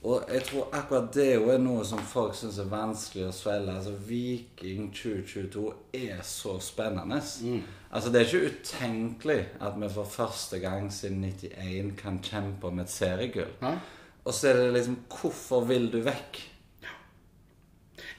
Og 0.06 0.28
jeg 0.30 0.44
tror 0.46 0.68
akkurat 0.76 1.08
det 1.16 1.32
jo 1.32 1.48
er 1.50 1.62
noe 1.64 1.86
som 1.88 2.02
folk 2.06 2.36
syns 2.38 2.60
er 2.62 2.68
vanskelig 2.70 3.24
å 3.26 3.34
svelge. 3.34 3.74
Altså, 3.74 3.94
Viking 4.06 4.92
2022 4.94 5.64
er 5.98 6.20
så 6.22 6.60
spennende. 6.62 7.22
Mm. 7.42 7.64
Altså, 7.90 8.12
Det 8.12 8.22
er 8.22 8.26
ikke 8.26 8.52
utenkelig 8.52 9.40
at 9.62 9.80
vi 9.82 9.90
for 9.90 10.04
første 10.04 10.60
gang 10.60 10.92
siden 10.94 11.24
91 11.24 11.96
kan 11.98 12.20
kjempe 12.22 12.68
om 12.68 12.80
et 12.80 12.90
seriegull. 12.90 13.56
Ja. 13.62 13.78
Og 14.26 14.34
så 14.34 14.50
er 14.50 14.54
det 14.54 14.74
liksom 14.74 15.00
Hvorfor 15.10 15.66
vil 15.66 15.92
du 15.92 16.02
vekk? 16.02 16.52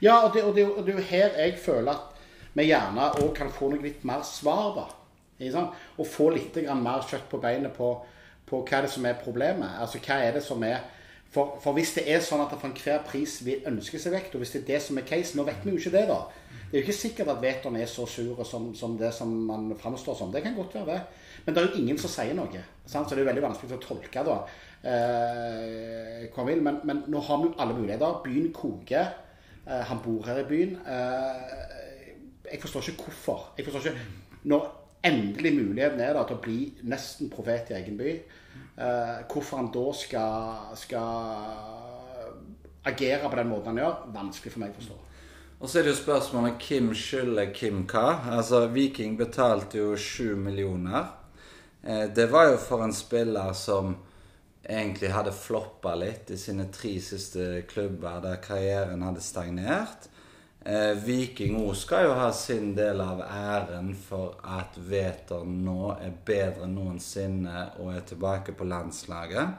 Ja, 0.01 0.19
og 0.25 0.33
det, 0.33 0.43
og, 0.43 0.55
det, 0.55 0.65
og 0.65 0.85
det 0.85 0.93
er 0.93 0.97
jo 0.97 1.09
her 1.09 1.39
jeg 1.39 1.57
føler 1.59 1.91
at 1.91 2.13
vi 2.53 2.67
gjerne 2.67 3.11
òg 3.21 3.33
kan 3.37 3.49
få 3.53 3.69
noe 3.71 3.81
litt 3.81 4.03
mer 4.05 4.23
svar, 4.25 4.73
da. 4.75 4.85
Og 5.39 6.07
få 6.07 6.29
litt 6.33 6.55
mer 6.55 7.03
kjøtt 7.05 7.27
på 7.29 7.41
beinet 7.41 7.73
på, 7.75 7.91
på 8.47 8.61
hva 8.63 8.77
er 8.77 8.87
det 8.87 8.93
som 8.93 9.05
er 9.05 9.19
problemet. 9.21 9.77
Altså 9.79 10.01
hva 10.01 10.21
er 10.23 10.37
det 10.37 10.43
som 10.43 10.63
er 10.63 10.81
for, 11.31 11.57
for 11.61 11.75
hvis 11.75 11.91
det 11.97 12.05
er 12.07 12.21
sånn 12.23 12.41
at 12.45 12.53
det 12.53 12.59
for 12.61 12.71
enhver 12.71 13.01
pris 13.05 13.33
vil 13.43 13.65
ønske 13.67 13.99
seg 13.99 14.13
vekt, 14.15 14.35
og 14.35 14.41
hvis 14.41 14.53
det 14.55 14.61
er 14.61 14.69
det 14.69 14.77
som 14.85 14.99
er 14.99 15.07
case 15.07 15.35
Nå 15.35 15.43
vet 15.47 15.65
vi 15.65 15.73
jo 15.73 15.81
ikke 15.81 15.91
det, 15.97 16.05
da. 16.07 16.21
Det 16.67 16.71
er 16.71 16.79
jo 16.79 16.85
ikke 16.85 16.95
sikkert 16.95 17.31
at 17.33 17.41
Veton 17.43 17.77
er 17.79 17.89
så 17.91 18.05
sur 18.09 18.39
som, 18.47 18.69
som, 18.75 18.95
det 18.99 19.11
som 19.15 19.29
man 19.47 19.69
framstår 19.79 20.15
som. 20.19 20.31
Det 20.31 20.41
kan 20.43 20.55
godt 20.55 20.75
være 20.75 20.95
det. 20.95 21.01
Men 21.45 21.55
det 21.55 21.61
er 21.61 21.67
jo 21.67 21.81
ingen 21.83 21.99
som 21.99 22.11
sier 22.11 22.35
noe. 22.35 22.63
Sant? 22.85 23.07
Så 23.07 23.15
det 23.15 23.21
er 23.21 23.25
jo 23.25 23.29
veldig 23.29 23.43
vanskelig 23.45 23.77
å 23.77 23.83
tolke 23.83 24.23
da, 24.27 24.39
eh, 24.91 26.41
vil. 26.49 26.63
Men, 26.63 26.81
men, 26.87 27.05
nå 27.11 27.21
har 27.23 27.39
vi 27.39 27.47
jo 27.47 27.55
alle 27.63 27.77
muligheter. 27.77 28.19
Byen 28.25 28.49
koker. 28.55 29.13
Eh, 29.63 29.83
han 29.91 30.03
bor 30.03 30.27
her 30.27 30.41
i 30.41 30.47
byen. 30.47 30.75
Eh, 30.83 31.55
jeg 32.51 32.63
forstår 32.63 32.91
ikke 32.91 33.07
hvorfor. 33.07 33.47
Jeg 33.59 33.67
forstår 33.67 33.91
ikke 33.91 34.47
Når 34.47 34.67
endelig 35.05 35.53
muligheten 35.55 36.01
er 36.03 36.13
da 36.17 36.23
til 36.27 36.37
å 36.37 36.43
bli 36.43 36.59
nesten 36.89 37.29
profet 37.33 37.71
i 37.71 37.77
egen 37.79 37.97
by, 37.99 38.13
eh, 38.13 39.17
hvorfor 39.29 39.61
han 39.61 39.71
da 39.73 39.85
skal, 39.93 40.77
skal 40.79 41.11
agere 42.87 43.29
på 43.29 43.35
den 43.35 43.51
måten 43.51 43.73
han 43.73 43.83
gjør, 43.83 43.99
vanskelig 44.15 44.53
for 44.53 44.63
meg 44.63 44.73
å 44.73 44.79
forstå. 44.81 44.97
Og 45.57 45.69
så 45.69 45.79
er 45.79 45.87
det 45.87 45.95
jo 45.95 46.01
spørsmålet 46.03 46.67
hvem 46.67 46.91
skylder 46.93 47.53
Kim 47.53 47.85
hva? 47.89 48.19
Altså, 48.37 48.67
Viking 48.69 49.15
betalte 49.17 49.79
jo 49.79 49.95
sju 49.97 50.35
millioner. 50.37 51.07
Eh, 51.81 52.05
det 52.13 52.27
var 52.29 52.51
jo 52.51 52.59
for 52.61 52.85
en 52.85 52.93
spiller 52.93 53.53
som 53.57 53.95
egentlig 54.67 55.09
hadde 55.13 55.33
floppa 55.33 55.95
litt 55.95 56.29
i 56.33 56.37
sine 56.37 56.67
tre 56.73 56.97
siste 57.01 57.63
klubber, 57.69 58.19
der 58.21 58.41
karrieren 58.43 59.05
hadde 59.05 59.23
stagnert. 59.23 60.09
Eh, 60.65 60.93
Viking 61.05 61.59
òg 61.61 61.75
skal 61.77 62.07
jo 62.07 62.15
ha 62.17 62.31
sin 62.35 62.73
del 62.75 63.01
av 63.03 63.21
æren 63.23 63.93
for 63.95 64.39
at 64.43 64.75
Veter 64.89 65.45
nå 65.47 65.93
er 65.95 66.15
bedre 66.25 66.65
enn 66.65 66.75
noensinne 66.75 67.63
og 67.79 67.93
er 67.93 68.05
tilbake 68.09 68.55
på 68.57 68.67
landslaget. 68.67 69.53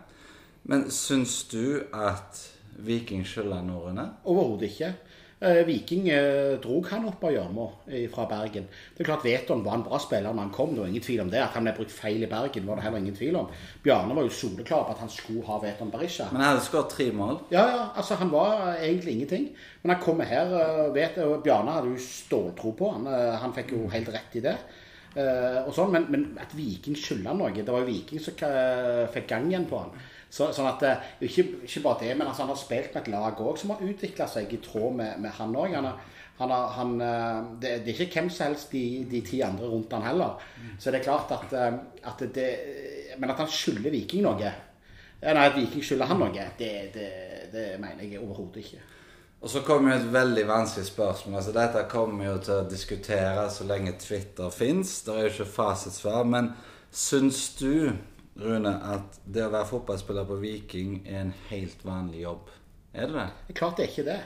Men 0.69 0.89
syns 0.93 1.45
du 1.49 1.85
at 1.95 2.43
Viking 2.79 3.25
skylder 3.27 3.63
nordene? 3.65 4.05
Overhodet 4.25 4.69
ikke. 4.69 4.93
Eh, 5.41 5.63
Viking 5.67 6.09
eh, 6.09 6.59
drog 6.59 6.89
han 6.91 7.05
opp 7.07 7.23
av 7.29 7.31
gjørma 7.31 7.67
fra 8.11 8.25
Bergen. 8.27 8.65
Det 8.95 9.05
er 9.05 9.07
klart 9.07 9.27
Veton 9.27 9.61
var 9.63 9.77
en 9.79 9.85
bra 9.87 10.01
spiller 10.03 10.35
når 10.35 10.49
han 10.49 10.55
kom, 10.55 10.73
det 10.75 10.83
var 10.83 10.91
ingen 10.91 11.05
tvil 11.05 11.23
om 11.23 11.31
det. 11.31 11.43
At 11.45 11.55
han 11.55 11.69
ble 11.69 11.77
brukt 11.77 11.95
feil 11.95 12.25
i 12.27 12.31
Bergen, 12.31 12.67
var 12.67 12.81
det 12.81 12.87
heller 12.89 13.05
ingen 13.05 13.15
tvil 13.15 13.39
om. 13.39 13.53
Bjarne 13.85 14.17
var 14.19 14.27
jo 14.27 14.35
soleklar 14.35 14.89
på 14.89 14.97
at 14.97 15.05
han 15.05 15.13
skulle 15.15 15.47
ha 15.47 15.61
Veton 15.63 15.95
Berisha. 15.95 16.27
Men 16.33 16.43
han 16.43 16.57
hadde 16.57 16.67
skåret 16.67 16.91
tre 16.97 17.09
mål? 17.15 17.39
Ja, 17.55 17.69
ja. 17.71 17.87
Altså, 17.95 18.19
han 18.19 18.35
var 18.35 18.75
egentlig 18.81 19.15
ingenting. 19.15 19.49
Men 19.85 19.95
han 19.95 20.03
kommer 20.03 20.27
her 20.27 20.59
eh, 20.59 20.85
vet, 20.97 21.23
og 21.23 21.47
Bjarne 21.47 21.79
hadde 21.79 21.95
jo 21.95 22.03
ståltro 22.03 22.75
på 22.75 22.93
han. 22.97 23.07
Han 23.39 23.55
fikk 23.55 23.77
jo 23.77 23.87
helt 23.95 24.11
rett 24.15 24.39
i 24.41 24.47
det. 24.51 24.59
og 25.19 25.71
sånn, 25.75 25.91
men, 25.95 26.05
men 26.13 26.25
at 26.39 26.53
Viking 26.55 26.95
skylder 26.95 27.35
noe 27.35 27.51
Det 27.57 27.73
var 27.73 27.81
jo 27.83 27.89
Viking 27.89 28.21
som 28.23 28.35
fikk 29.15 29.31
gang 29.31 29.47
igjen 29.49 29.71
på 29.71 29.81
han. 29.81 29.95
Så, 30.29 30.51
sånn 30.53 30.69
at, 30.69 30.83
eh, 30.85 31.09
ikke, 31.25 31.45
ikke, 31.65 31.83
bare 31.85 32.03
det, 32.03 32.13
men 32.19 32.29
altså, 32.29 32.45
han 32.45 32.53
har 32.53 32.61
spilt 32.61 32.93
med 32.93 33.01
et 33.01 33.13
lag 33.15 33.41
òg 33.41 33.59
som 33.61 33.73
har 33.73 33.85
utvikla 33.85 34.27
seg 34.29 34.53
i 34.53 34.61
tråd 34.65 34.99
med, 34.99 35.23
med 35.25 35.33
han 35.39 35.57
òg. 35.57 35.77
Han, 35.79 35.89
han, 36.39 36.53
han, 36.77 36.93
eh, 37.01 37.39
det, 37.63 37.73
det, 37.87 37.95
er 37.95 38.03
ikke 38.05 38.21
hvem 38.21 38.29
som 38.35 38.51
helst 38.51 38.75
de, 38.77 38.85
de 39.09 39.23
ti 39.25 39.41
andre 39.45 39.71
rundt 39.71 39.97
han 39.97 40.05
heller. 40.05 40.45
Så 40.77 40.93
det 40.93 41.01
er 41.01 41.09
klart 41.09 41.33
at, 41.39 41.57
eh, 41.57 41.81
at 42.13 42.27
det, 42.35 42.49
Men 43.19 43.33
at 43.33 43.41
han 43.41 43.49
skylder 43.51 43.91
Viking 43.91 44.23
noe 44.23 44.37
Nei, 45.19 45.49
at 45.49 45.57
Viking 45.57 45.83
skylder 45.83 46.07
han 46.07 46.21
noe, 46.23 46.45
det, 46.61 46.69
det, 46.95 47.09
det 47.51 47.65
mener 47.83 48.05
jeg 48.05 48.21
overhodet 48.21 48.61
ikke. 48.63 48.85
Og 49.43 49.51
så 49.51 49.65
kommer 49.67 49.91
jo 49.91 49.97
et 49.97 50.13
veldig 50.13 50.45
vanskelig 50.47 50.87
spørsmål. 50.87 51.41
altså 51.41 51.55
Dette 51.57 51.83
kommer 51.91 52.29
jo 52.29 52.37
til 52.43 52.55
å 52.55 52.69
diskutere 52.71 53.49
så 53.51 53.67
lenge 53.67 53.97
Twitter 53.99 54.51
fins. 54.55 55.01
Det 55.07 55.15
er 55.15 55.27
jo 55.27 55.33
ikke 55.33 55.49
fasitsvar. 55.57 56.23
Men 56.27 56.53
syns 56.95 57.41
du 57.59 57.91
Rune, 58.39 58.71
at 58.95 59.21
det 59.27 59.43
å 59.47 59.53
være 59.53 59.67
fotballspiller 59.67 60.27
på 60.29 60.39
Viking 60.43 60.99
er 61.07 61.25
en 61.25 61.35
helt 61.49 61.81
vanlig 61.87 62.23
jobb. 62.23 62.51
Er 62.95 63.09
det 63.09 63.17
det? 63.17 63.29
det 63.47 63.55
er 63.55 63.59
Klart 63.61 63.79
det 63.79 63.87
er 63.87 63.95
ikke 63.95 64.11
det. 64.11 64.21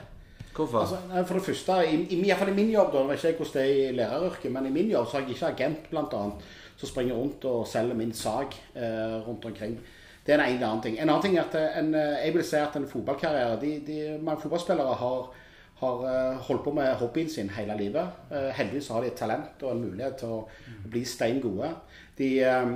Hvorfor? 0.53 0.83
Altså, 0.83 1.25
for 1.27 1.39
det 1.39 1.45
første, 1.47 1.79
i, 1.89 2.03
i, 2.13 2.19
i, 2.21 2.33
i 2.33 2.55
min 2.55 2.71
jobb, 2.71 2.93
da, 2.93 2.99
jeg 2.99 3.09
vet 3.09 3.25
ikke 3.31 3.45
hvordan 3.45 3.57
det 3.57 3.63
er 3.63 3.89
i 3.89 3.97
læreryrket, 3.97 4.53
men 4.53 4.69
i 4.69 4.75
min 4.75 4.91
jobb 4.93 5.09
så 5.09 5.17
har 5.17 5.25
jeg 5.25 5.37
ikke 5.37 5.53
agent 5.55 5.97
annet, 5.97 6.47
som 6.77 6.91
springer 6.91 7.17
rundt 7.17 7.45
og 7.49 7.67
selger 7.69 7.97
min 7.97 8.13
sak 8.13 8.57
eh, 8.75 9.17
rundt 9.27 9.45
omkring. 9.49 9.79
Det 10.27 10.35
er 10.35 10.43
en 10.45 10.63
annen 10.63 10.83
ting. 10.83 10.99
En 10.99 11.09
annen 11.09 11.23
ting 11.23 11.39
er 11.39 11.47
at 11.47 11.79
en, 11.81 11.95
eh, 11.95 12.27
jeg 12.27 12.35
vil 12.35 12.45
si 12.47 12.59
at 12.61 12.77
en 12.77 12.89
fotballkarriere 12.89 13.57
de, 13.61 13.73
de, 13.87 14.19
Mange 14.23 14.43
fotballspillere 14.43 14.99
har, 15.01 15.33
har 15.83 16.05
uh, 16.07 16.41
holdt 16.47 16.65
på 16.65 16.73
med 16.79 16.95
hobbyen 17.01 17.31
sin 17.31 17.51
hele 17.53 17.77
livet. 17.79 18.23
Uh, 18.31 18.49
heldigvis 18.55 18.89
har 18.95 19.03
de 19.03 19.11
et 19.11 19.19
talent 19.19 19.65
og 19.67 19.75
en 19.75 19.83
mulighet 19.83 20.21
til 20.23 20.37
å 20.39 20.89
bli 20.89 21.05
stein 21.09 21.43
gode. 21.43 21.73
De, 22.17 22.41
eh, 22.45 22.67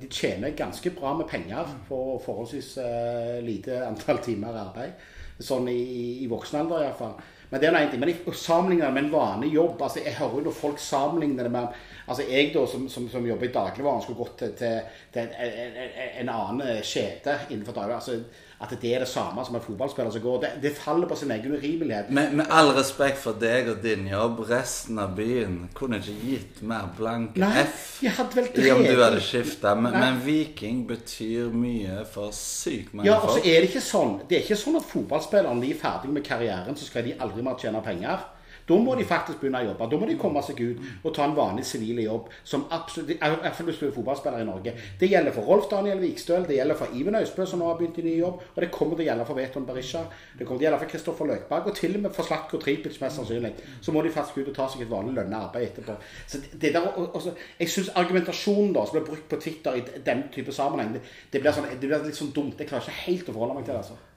de, 0.00 0.08
tjener 0.10 0.50
ganske 0.50 0.90
bra 0.90 1.14
med 1.18 1.26
penger 1.28 1.66
for 1.88 2.20
forholdsvis 2.22 2.76
eh, 2.78 3.38
lite 3.44 3.80
antall 3.88 4.20
timer 4.22 4.54
arbeid. 4.60 5.08
Sånn 5.42 5.66
i, 5.68 5.80
i 6.22 6.28
voksen 6.30 6.62
alder 6.62 6.86
iallfall. 6.86 7.16
Men 7.50 7.62
det 7.62 7.68
er 7.68 7.74
noe, 7.74 7.98
men 8.00 8.10
jeg 8.10 8.34
sammenligner 8.38 8.88
det 8.88 8.94
med 8.94 9.04
en 9.04 9.12
vanlig 9.12 9.52
jobb. 9.54 9.82
altså 9.82 10.00
Jeg 10.02 10.16
hører 10.18 10.48
jo 10.48 10.54
folk 10.54 10.80
sammenligner 10.82 11.46
det 11.46 11.52
med 11.54 11.76
altså 12.06 12.24
Jeg 12.26 12.52
da, 12.54 12.64
som, 12.70 12.88
som, 12.90 13.06
som 13.10 13.26
jobber 13.26 13.46
i 13.46 13.54
dagligvaren, 13.54 14.02
skulle 14.02 14.18
gått 14.18 14.38
til, 14.40 14.54
til, 14.58 14.80
til 15.14 15.28
en, 15.36 15.76
en, 16.22 16.32
annen 16.32 16.82
kjede 16.82 17.36
innenfor 17.50 17.76
dagligvaren. 17.76 18.02
altså 18.02 18.45
at 18.56 18.70
det 18.80 18.94
er 18.94 19.02
det 19.04 19.08
samme 19.08 19.42
som 19.44 19.54
en 19.58 19.60
fotballspiller 19.60 20.10
som 20.10 20.22
går. 20.24 20.36
Det, 20.40 20.50
det 20.62 20.70
faller 20.80 21.08
på 21.08 21.16
sin 21.16 21.30
egen 21.30 21.52
urimelighet. 21.52 22.10
Med, 22.10 22.32
med, 22.32 22.46
all 22.50 22.70
respekt 22.76 23.18
for 23.20 23.36
deg 23.36 23.68
og 23.68 23.82
din 23.84 24.06
jobb, 24.08 24.40
resten 24.48 25.00
av 25.02 25.12
byen 25.18 25.58
kunne 25.76 26.00
ikke 26.00 26.14
gitt 26.22 26.62
mer 26.64 26.86
blank 26.96 27.36
Nei, 27.40 27.66
F 27.66 27.98
jeg 28.04 28.14
hadde 28.16 28.38
vel 28.38 28.48
i 28.64 28.70
om 28.72 28.84
du 28.84 29.02
hadde 29.02 29.20
skifta. 29.24 29.74
Men, 29.76 29.98
men, 30.00 30.22
Viking 30.24 30.86
betyr 30.88 31.52
mye 31.52 32.00
for 32.08 32.32
sykt 32.36 32.94
mange 32.96 33.10
ja, 33.10 33.18
folk. 33.20 33.42
Og 33.42 33.50
er 33.50 33.60
det 33.60 33.70
ikke 33.70 33.84
sånn 33.84 34.16
Det 34.24 34.38
er 34.38 34.46
ikke 34.46 34.60
sånn 34.62 34.80
at 34.80 34.88
fotballspillerne 34.88 35.60
de 35.60 35.74
er 35.74 35.82
ferdig 35.82 36.14
med 36.16 36.24
karrieren, 36.24 36.80
så 36.80 36.88
skal 36.88 37.04
de 37.04 37.16
aldri 37.20 37.44
mer 37.44 37.60
tjene 37.60 37.84
penger. 37.84 38.24
Da 38.68 38.76
må 38.82 38.94
de 38.98 39.04
faktisk 39.06 39.40
begynne 39.40 39.60
å 39.62 39.68
jobbe. 39.68 39.86
Da 39.90 39.98
må 40.00 40.08
de 40.08 40.16
komme 40.18 40.42
seg 40.42 40.60
ut 40.60 40.80
og 41.06 41.12
ta 41.14 41.26
en 41.26 41.36
vanlig 41.36 41.64
sivil 41.68 42.00
jobb. 42.02 42.30
Som 42.44 42.66
absolutt, 42.74 43.12
i 43.14 43.18
hvert 43.20 43.54
fall 43.54 43.68
hvis 43.68 43.78
du 43.78 43.86
er 43.86 43.94
fotballspiller 43.94 44.42
i 44.42 44.48
Norge. 44.48 44.74
Det 45.00 45.10
gjelder 45.10 45.34
for 45.36 45.46
Rolf 45.46 45.68
Daniel 45.70 46.02
Vikstøl, 46.02 46.46
det 46.48 46.58
gjelder 46.58 46.78
for 46.80 46.96
Iven 46.98 47.18
Øysbø, 47.20 47.46
som 47.46 47.62
nå 47.62 47.68
har 47.70 47.78
begynt 47.78 48.00
i 48.02 48.06
ny 48.08 48.16
jobb, 48.18 48.42
og 48.54 48.58
det 48.62 48.70
kommer 48.74 48.98
til 48.98 49.06
å 49.06 49.08
gjelde 49.10 49.28
for 49.28 49.38
Veton 49.38 49.68
Berisha. 49.68 50.02
Det 50.38 50.48
kommer 50.48 50.58
til 50.58 50.66
å 50.66 50.68
gjelde 50.68 50.80
for 50.82 50.94
Kristoffer 50.94 51.30
Løkberg, 51.30 51.70
og 51.70 51.78
til 51.78 51.94
og 51.98 52.04
med 52.08 52.16
for 52.16 52.30
Slatko 52.30 52.60
Tripic, 52.62 52.98
mest 53.02 53.20
sannsynlig. 53.20 53.52
Så 53.80 53.94
må 53.94 54.02
de 54.02 54.14
faktisk 54.16 54.42
ut 54.42 54.50
og 54.50 54.58
ta 54.58 54.68
seg 54.72 54.82
et 54.86 54.90
vanlig 54.90 55.14
lønna 55.20 55.44
arbeid 55.46 55.68
etterpå. 55.70 55.96
Så 56.26 56.42
det 56.52 56.74
der, 56.74 56.90
også, 57.06 57.36
jeg 57.60 57.70
syns 57.70 57.94
argumentasjonen 57.94 58.74
da, 58.74 58.82
som 58.86 58.98
blir 58.98 59.06
brukt 59.12 59.30
på 59.30 59.40
Twitter 59.46 59.78
i 59.78 59.86
den 60.10 60.26
type 60.34 60.54
sammenheng, 60.54 60.96
det, 60.98 61.06
det, 61.32 61.42
blir, 61.42 61.54
sånn, 61.54 61.70
det 61.70 61.86
blir 61.86 62.04
litt 62.10 62.18
sånn 62.18 62.34
dumt. 62.34 62.58
Jeg 62.58 62.70
klarer 62.72 62.86
ikke 62.86 63.06
helt 63.06 63.30
å 63.30 63.38
forholde 63.38 63.60
meg 63.60 63.68
til 63.68 63.76
det. 63.76 63.82
altså. 63.84 64.15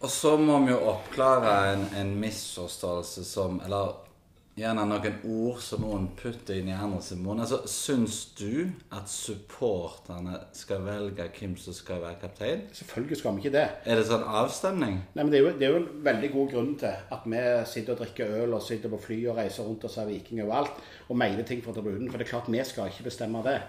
Og 0.00 0.08
så 0.08 0.36
må 0.40 0.54
vi 0.64 0.72
jo 0.72 0.78
oppklare 0.88 1.56
en, 1.74 1.82
en 2.00 2.14
misforståelse 2.22 3.24
som 3.28 3.58
Eller 3.66 3.98
gjerne 4.60 4.82
noen 4.88 5.18
ord 5.30 5.60
som 5.64 5.84
noen 5.84 6.06
putter 6.18 6.58
inn 6.58 6.68
i 6.68 6.74
andre 6.74 7.00
sin 7.04 7.20
munn. 7.24 7.40
Altså, 7.40 7.60
Syns 7.70 8.18
du 8.36 8.68
at 8.92 9.08
supporterne 9.08 10.36
skal 10.56 10.82
velge 10.84 11.26
hvem 11.36 11.54
som 11.60 11.76
skal 11.76 12.02
være 12.02 12.18
kaptein? 12.20 12.66
Selvfølgelig 12.76 13.20
skal 13.20 13.36
vi 13.36 13.44
ikke 13.44 13.54
det. 13.54 13.66
Er 13.84 14.00
det 14.00 14.06
sånn 14.10 14.26
avstemning? 14.26 15.00
Nei, 15.14 15.22
men 15.22 15.32
Det 15.32 15.40
er 15.40 15.44
jo, 15.44 15.52
det 15.56 15.68
er 15.68 15.74
jo 15.74 15.82
en 15.82 16.04
veldig 16.10 16.30
god 16.34 16.54
grunn 16.54 16.70
til 16.82 17.16
at 17.16 17.26
vi 17.34 17.42
sitter 17.72 17.96
og 17.96 18.02
drikker 18.02 18.36
øl 18.42 18.56
og 18.58 18.64
sitter 18.66 18.92
på 18.92 19.02
fly 19.06 19.18
og 19.30 19.40
reiser 19.40 19.68
rundt 19.68 19.88
og 19.88 19.94
ser 19.94 20.08
Viking 20.10 20.44
overalt 20.44 20.80
og 21.08 21.20
mener 21.24 21.44
ting 21.48 21.64
fra 21.64 21.76
tribunen. 21.76 22.08
For 22.10 22.20
det 22.20 22.28
er 22.28 22.32
klart 22.34 22.52
vi 22.52 22.64
skal 22.68 22.92
ikke 22.92 23.08
bestemme 23.08 23.44
det. 23.46 23.60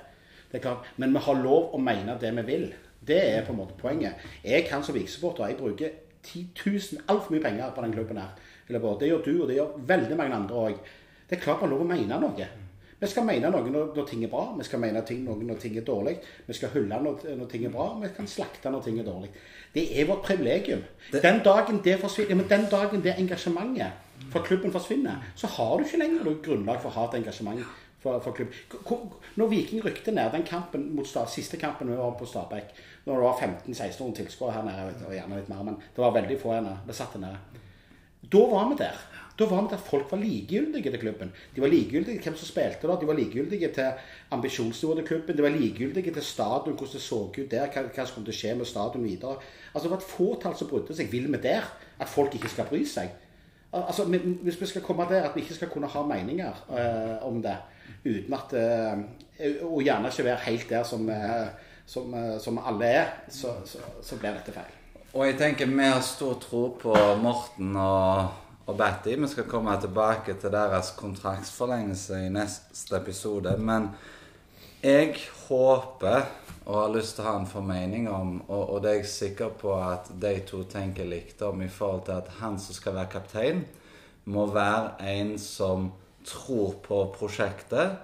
det 0.51 0.59
er 0.59 0.67
klart, 0.67 0.87
men 0.97 1.13
vi 1.15 1.23
har 1.27 1.43
lov 1.43 1.75
å 1.75 1.79
mene 1.79 2.19
det 2.19 2.31
vi 2.39 2.47
vil. 2.47 2.71
Det 2.99 3.19
er 3.19 3.45
på 3.45 3.51
en 3.51 3.61
måte 3.63 3.79
poenget. 3.79 4.19
Jeg 4.43 4.67
kan 4.67 4.83
som 4.83 4.95
Vik-supporter 4.95 5.47
jeg 5.47 5.59
bruker 5.59 5.99
10 6.23 6.47
000, 6.65 7.05
altfor 7.07 7.35
mye 7.35 7.43
penger 7.43 7.71
på 7.75 7.85
den 7.85 7.93
klubben 7.93 8.17
her. 8.17 8.33
Det 8.67 9.07
gjør 9.07 9.23
du, 9.25 9.41
og 9.41 9.47
det 9.49 9.55
gjør 9.57 9.77
veldig 9.87 10.17
mange 10.17 10.35
andre 10.35 10.65
òg. 10.65 10.91
Det 11.29 11.37
er 11.37 11.41
klart 11.43 11.61
man 11.61 11.69
har 11.69 11.77
lov 11.77 11.85
å 11.85 11.89
mene 11.89 12.19
noe. 12.21 12.47
Vi 13.01 13.07
skal 13.09 13.25
mene 13.25 13.49
noe 13.49 13.65
når, 13.65 13.87
når, 13.95 14.05
ting 14.05 14.23
er 14.23 14.29
bra, 14.29 14.43
vi 14.53 14.65
skal 14.67 14.81
mene 14.83 15.01
ting, 15.07 15.23
noe 15.25 15.41
når 15.41 15.57
ting 15.63 15.77
er 15.79 15.85
dårlig. 15.85 16.19
Vi 16.45 16.53
skal 16.53 16.69
hylle 16.75 16.99
når, 17.01 17.23
når 17.39 17.47
ting 17.49 17.63
er 17.65 17.73
bra, 17.73 17.87
vi 17.97 18.11
kan 18.13 18.27
slakte 18.29 18.69
når 18.69 18.83
ting 18.85 18.99
er 19.01 19.07
dårlig. 19.07 19.31
Det 19.73 19.87
er 19.97 20.05
vårt 20.09 20.21
privilegium. 20.27 20.83
Den 21.11 21.41
dagen 21.41 21.79
det 21.83 21.97
forsvinner, 22.03 22.37
men 22.37 22.49
den 22.51 22.67
dagen 22.69 23.01
det 23.01 23.15
engasjementet 23.17 24.29
for 24.29 24.45
klubben 24.45 24.71
forsvinner, 24.71 25.23
så 25.35 25.49
har 25.49 25.77
du 25.77 25.87
ikke 25.87 26.03
lenger 26.03 26.27
noe 26.27 26.43
grunnlag 26.45 26.83
for 26.83 26.91
å 26.91 26.99
ha 26.99 27.07
et 27.09 27.17
engasjement 27.23 27.63
for, 28.03 28.21
for 28.21 28.37
klubben. 28.37 29.17
Når 29.35 29.49
Viking 29.55 29.81
rykte 29.85 30.13
ned 30.13 30.35
den 30.35 30.45
kampen 30.45 30.91
mot 30.95 31.09
siste 31.33 31.57
kampen 31.57 31.89
vi 31.89 31.97
var 31.97 32.13
på 32.19 32.29
Stabæk 32.29 32.69
når 33.05 33.15
det 33.15 33.23
var 33.23 33.39
15-16 33.41 34.15
tilskuere 34.15 34.57
her 34.57 34.67
nede, 34.67 35.05
og 35.07 35.15
gjerne 35.15 35.39
litt 35.39 35.49
mer, 35.49 35.63
men 35.65 35.79
det 35.81 36.03
var 36.03 36.13
veldig 36.17 36.37
få 36.41 36.53
her 36.53 36.65
nede. 36.65 36.77
Det 36.87 36.97
satt 36.97 37.17
nede. 37.21 37.61
Da 38.31 38.43
var 38.51 38.69
vi 38.69 38.77
der. 38.83 38.99
Da 39.39 39.47
var 39.49 39.61
vi 39.65 39.71
der 39.71 39.77
folk 39.81 40.11
var 40.11 40.19
likegyldige 40.21 40.91
til 40.91 40.99
klubben. 40.99 41.31
De 41.55 41.61
var 41.61 41.67
likegyldige 41.67 42.17
til 42.17 42.29
hvem 42.29 42.37
som 42.37 42.47
spilte 42.47 42.87
der. 42.87 42.99
De 42.99 43.07
var 43.07 43.17
likegyldige 43.17 43.71
til 43.73 43.91
ambisjonsnivået 44.31 44.97
til 44.97 45.07
klubben. 45.07 45.37
De 45.37 45.43
var 45.43 45.49
likegyldige 45.49 46.13
til 46.13 46.23
stadion, 46.23 46.75
hvordan 46.75 46.93
det 46.93 47.01
så 47.01 47.15
ut 47.15 47.51
der, 47.51 47.65
hva, 47.73 47.81
hva 47.87 48.05
som 48.05 48.15
kom 48.15 48.27
til 48.27 48.35
å 48.35 48.37
skje 48.37 48.53
med 48.59 48.69
stadion 48.69 49.07
videre. 49.07 49.39
Altså 49.73 49.87
Det 49.87 49.93
var 49.95 50.03
et 50.03 50.11
fåtall 50.11 50.55
som 50.59 50.69
brydde 50.69 50.99
seg. 50.99 51.11
Vil 51.11 51.31
vi 51.33 51.41
der? 51.41 51.65
At 51.99 52.11
folk 52.11 52.35
ikke 52.37 52.53
skal 52.53 52.69
bry 52.69 52.83
seg? 52.85 53.09
Altså, 53.73 54.05
Hvis 54.43 54.61
vi 54.61 54.65
skal 54.65 54.81
komme 54.85 55.07
der 55.09 55.29
at 55.29 55.35
vi 55.35 55.41
ikke 55.41 55.57
skal 55.57 55.69
kunne 55.69 55.87
ha 55.87 56.03
meninger 56.03 56.63
uh, 56.69 57.27
om 57.27 57.41
det, 57.41 57.55
uten 58.05 58.33
at 58.33 58.53
uh, 58.53 58.99
Og 59.71 59.81
gjerne 59.81 60.11
ikke 60.11 60.27
være 60.27 60.45
helt 60.45 60.69
der 60.69 60.83
som, 60.83 61.07
uh, 61.09 61.47
som, 61.91 62.13
som 62.39 62.57
alle 62.57 62.87
er, 62.87 63.09
så, 63.27 63.57
så, 63.67 63.81
så, 64.01 64.15
blir 64.15 64.37
dette 64.37 64.53
feil. 64.55 64.77
Og 65.11 65.25
jeg 65.27 65.35
tenker 65.41 65.67
vi 65.67 65.89
har 65.89 65.99
stor 66.07 66.37
tro 66.39 66.61
på 66.79 66.93
Morten 67.19 67.75
og, 67.75 68.37
og 68.63 68.77
Betty. 68.79 69.17
Vi 69.19 69.27
skal 69.27 69.49
komme 69.51 69.75
tilbake 69.81 70.37
til 70.39 70.53
deres 70.53 70.93
kontraktsforlengelse 70.95 72.21
i 72.27 72.31
neste 72.31 72.95
episode. 72.95 73.57
Men 73.59 73.89
jeg 74.79 75.19
håper 75.49 76.23
og 76.63 76.77
har 76.77 76.95
lyst 76.95 77.17
til 77.17 77.25
å 77.25 77.27
ha 77.27 77.37
en 77.41 77.49
formening 77.49 78.07
om, 78.07 78.35
og, 78.47 78.61
og, 78.61 78.81
det 78.83 78.91
er 78.91 78.99
jeg 79.01 79.11
sikker 79.11 79.51
på 79.59 79.75
at 79.75 80.07
de 80.21 80.35
to 80.47 80.63
tenker 80.71 81.09
likt 81.09 81.41
om, 81.43 81.59
i 81.59 81.67
forhold 81.67 82.05
til 82.07 82.21
at 82.21 82.35
han 82.39 82.59
som 82.61 82.77
skal 82.77 82.95
være 82.95 83.11
kaptein, 83.17 83.63
må 84.31 84.45
være 84.53 84.93
en 85.11 85.33
som 85.41 85.89
tror 86.23 86.77
på 86.85 87.03
prosjektet, 87.17 87.97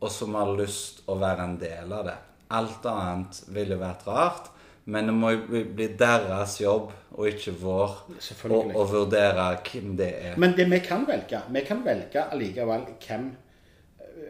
og 0.00 0.12
som 0.12 0.36
har 0.38 0.56
lyst 0.56 1.02
å 1.10 1.18
være 1.20 1.44
en 1.44 1.58
del 1.60 1.92
av 1.92 2.08
det. 2.08 2.22
Alt 2.54 2.86
annet 2.90 3.40
ville 3.54 3.78
vært 3.80 4.06
rart, 4.08 4.50
men 4.84 5.08
det 5.08 5.14
må 5.16 5.30
jo 5.32 5.62
bli 5.76 5.88
deres 5.98 6.58
jobb, 6.60 6.90
og 7.14 7.28
ikke 7.30 7.54
vår, 7.60 7.94
å, 8.50 8.84
vurdere 8.90 9.46
hvem 9.64 9.94
det 9.98 10.10
er. 10.30 10.38
Men 10.40 10.56
det 10.58 10.66
vi 10.70 10.80
kan 10.84 11.06
velge, 11.08 11.40
vi 11.54 11.62
kan 11.66 11.84
velge 11.86 12.26
allikevel 12.34 12.88
hvem 13.06 13.30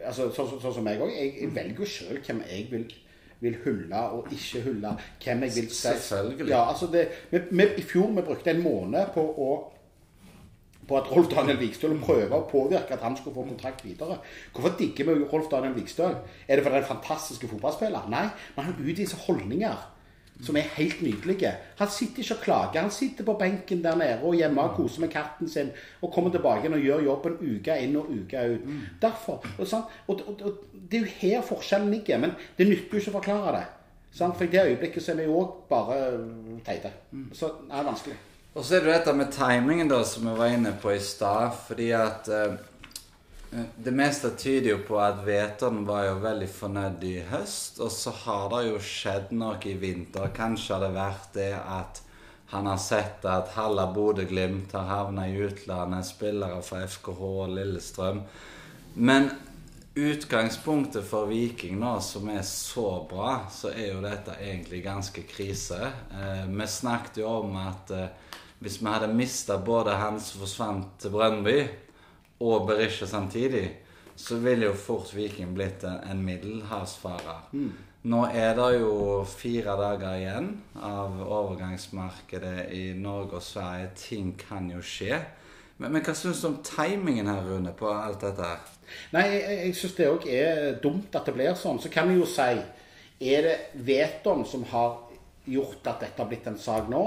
altså, 0.05 0.29
Sånn 0.29 0.53
så, 0.53 0.61
så, 0.61 0.71
som 0.77 0.87
jeg 0.87 1.01
òg. 1.01 1.11
Jeg, 1.11 1.33
jeg 1.41 1.55
velger 1.55 1.81
jo 1.81 1.89
sjøl 1.89 2.21
hvem 2.21 2.45
jeg 2.49 2.69
vil 2.71 2.87
vil 3.45 3.57
hylle 3.65 4.01
og 4.15 4.27
ikke 4.31 4.61
hylle. 4.63 4.91
Hvem 5.23 5.43
jeg 5.43 5.55
vil. 5.55 5.69
Selvfølgelig. 5.69 6.49
Ja, 6.49 6.69
altså 6.69 6.87
det, 6.91 7.07
vi, 7.31 7.41
vi, 7.51 7.67
I 7.77 7.83
fjor 7.83 8.11
vi 8.15 8.23
brukte 8.25 8.53
en 8.53 8.63
måned 8.63 9.11
på 9.13 9.21
å 9.21 9.49
på 10.87 10.97
at 10.99 11.09
Rolf 11.11 11.31
Daniel 11.31 11.59
Vikstøl 11.59 11.97
prøver 12.01 12.35
å 12.37 12.45
påvirke 12.49 12.93
at 12.93 13.03
han 13.05 13.17
skulle 13.17 13.35
få 13.35 13.47
kontrakt 13.47 13.83
videre. 13.85 14.19
Hvorfor 14.53 14.77
digger 14.79 15.09
vi 15.09 15.25
Rolf 15.31 15.49
Daniel 15.51 15.75
Vikstøl? 15.77 16.17
Er 16.47 16.55
det 16.55 16.65
fordi 16.65 16.75
han 16.75 16.83
er 16.83 16.87
en 16.87 16.93
fantastisk 16.93 17.47
fotballspiller? 17.49 18.07
Nei, 18.13 18.27
men 18.55 18.69
han 18.69 18.79
utviser 18.81 19.23
holdninger 19.27 19.91
som 20.43 20.57
er 20.57 20.67
helt 20.75 21.01
nydelige. 21.01 21.51
Han 21.79 21.89
sitter 21.89 22.19
ikke 22.19 22.35
og 22.35 22.41
klager. 22.41 22.81
Han 22.81 22.91
sitter 22.91 23.23
på 23.23 23.33
benken 23.39 23.83
der 23.83 23.95
nede 23.95 24.19
og 24.23 24.35
hjemme 24.35 24.61
og 24.61 24.75
koser 24.75 25.01
med 25.01 25.09
katten 25.09 25.49
sin 25.49 25.71
og 26.01 26.11
kommer 26.13 26.31
tilbake 26.31 26.69
og 26.69 26.79
gjør 26.79 27.03
jobben 27.05 27.37
uke 27.39 27.77
inn 27.79 27.95
og 27.95 28.09
uke 28.11 28.43
ut. 28.55 28.65
Mm. 28.65 28.81
Derfor. 29.01 29.45
Og, 29.57 29.67
og, 30.07 30.21
og, 30.27 30.41
og, 30.41 30.53
Det 30.91 30.99
er 30.99 31.01
jo 31.01 31.13
her 31.19 31.41
forskjellen 31.41 31.91
ligger. 31.91 32.17
Men 32.17 32.31
det 32.57 32.67
nytter 32.67 32.93
jo 32.93 32.99
ikke 32.99 33.15
å 33.15 33.19
forklare 33.19 33.57
det. 33.57 33.65
Sant? 34.11 34.37
For 34.37 34.43
i 34.43 34.51
det 34.51 34.65
øyeblikket 34.65 35.03
så 35.03 35.11
er 35.11 35.23
vi 35.23 35.31
òg 35.31 35.55
bare 35.69 35.99
teite. 36.65 36.91
Mm. 37.11 37.29
Så 37.33 37.51
det 37.63 37.79
er 37.79 37.87
vanskelig. 37.87 38.17
Og 38.55 38.63
så 38.63 38.77
er 38.77 38.85
det 38.85 38.93
dette 38.93 39.11
med 39.11 39.33
timingen, 39.35 39.89
da, 39.91 39.99
som 40.07 40.29
vi 40.29 40.37
var 40.37 40.53
inne 40.55 40.71
på 40.79 40.93
i 40.95 41.01
stad. 41.03 41.51
Fordi 41.67 41.89
at 41.91 42.29
eh, 42.31 42.53
det 43.75 43.91
meste 43.91 44.31
tyder 44.39 44.69
jo 44.69 44.77
på 44.87 44.99
at 45.03 45.19
Veton 45.27 45.81
var 45.87 46.05
jo 46.07 46.21
veldig 46.23 46.47
fornøyd 46.47 47.03
i 47.03 47.17
høst. 47.33 47.81
Og 47.83 47.91
så 47.91 48.13
har 48.23 48.47
det 48.53 48.61
jo 48.69 48.79
skjedd 48.79 49.35
noe 49.35 49.59
i 49.67 49.75
vinter. 49.79 50.31
Kanskje 50.35 50.77
har 50.77 50.85
det 50.85 50.93
vært 50.95 51.29
det 51.35 51.51
at 51.59 51.99
han 52.53 52.69
har 52.71 52.79
sett 52.79 53.25
at 53.27 53.51
halve 53.57 53.89
Bodø-Glimt 53.91 54.71
har 54.77 54.87
havna 54.87 55.27
i 55.27 55.35
utlandet. 55.35 56.07
Spillere 56.07 56.63
fra 56.63 56.85
FKH 56.87 57.23
og 57.27 57.55
Lillestrøm. 57.57 58.23
Men 58.95 59.33
utgangspunktet 59.99 61.03
for 61.07 61.27
Viking 61.27 61.75
nå, 61.81 61.97
som 61.99 62.29
er 62.31 62.43
så 62.47 63.01
bra, 63.09 63.49
så 63.51 63.73
er 63.75 63.91
jo 63.93 64.03
dette 64.03 64.35
egentlig 64.39 64.85
ganske 64.87 65.27
krise. 65.27 65.89
Eh, 66.11 66.45
vi 66.47 66.67
snakket 66.71 67.19
jo 67.19 67.33
om 67.41 67.59
at 67.59 67.91
eh, 67.91 68.13
hvis 68.59 68.79
vi 68.81 68.87
hadde 68.89 69.11
mista 69.13 69.57
både 69.57 69.97
han 69.99 70.19
som 70.19 70.43
forsvant 70.45 70.99
til 71.01 71.11
Brønnby 71.13 71.57
og 72.39 72.67
Berisha 72.67 73.07
samtidig, 73.07 73.67
så 74.15 74.37
ville 74.39 74.69
jo 74.69 74.77
fort 74.79 75.11
Viking 75.15 75.55
blitt 75.55 75.83
en, 75.83 76.23
middelhavsfarer. 76.23 77.49
Mm. 77.51 77.73
Nå 78.05 78.21
er 78.31 78.53
det 78.55 78.69
jo 78.79 79.23
fire 79.27 79.73
dager 79.79 80.13
igjen 80.19 80.51
av 80.77 81.17
overgangsmarkedet 81.25 82.69
i 82.77 82.83
Norge 82.93 83.39
og 83.39 83.43
Sverige. 83.43 83.89
Ting 83.97 84.35
kan 84.39 84.69
jo 84.71 84.83
skje. 84.85 85.19
Men, 85.77 85.91
men 85.91 86.05
hva 86.05 86.13
syns 86.15 86.43
du 86.43 86.47
om 86.51 86.59
timingen 86.63 87.27
her, 87.27 87.41
Rune, 87.43 87.73
på 87.75 87.89
alt 87.91 88.21
dette? 88.23 88.45
her? 88.45 88.75
Nei, 89.15 89.25
Jeg, 89.33 89.57
jeg 89.65 89.75
syns 89.79 89.97
det 89.97 90.09
òg 90.11 90.27
er 90.31 90.79
dumt 90.83 91.17
at 91.17 91.27
det 91.27 91.35
blir 91.35 91.57
sånn. 91.59 91.81
Så 91.81 91.91
kan 91.91 92.07
vi 92.11 92.19
jo 92.19 92.29
si 92.29 92.53
Er 93.25 93.47
det 93.47 93.57
Veton 93.87 94.45
som 94.47 94.63
har 94.69 94.99
gjort 95.47 95.87
at 95.87 96.01
dette 96.03 96.21
har 96.21 96.29
blitt 96.29 96.47
en 96.51 96.59
sak 96.59 96.89
nå? 96.91 97.03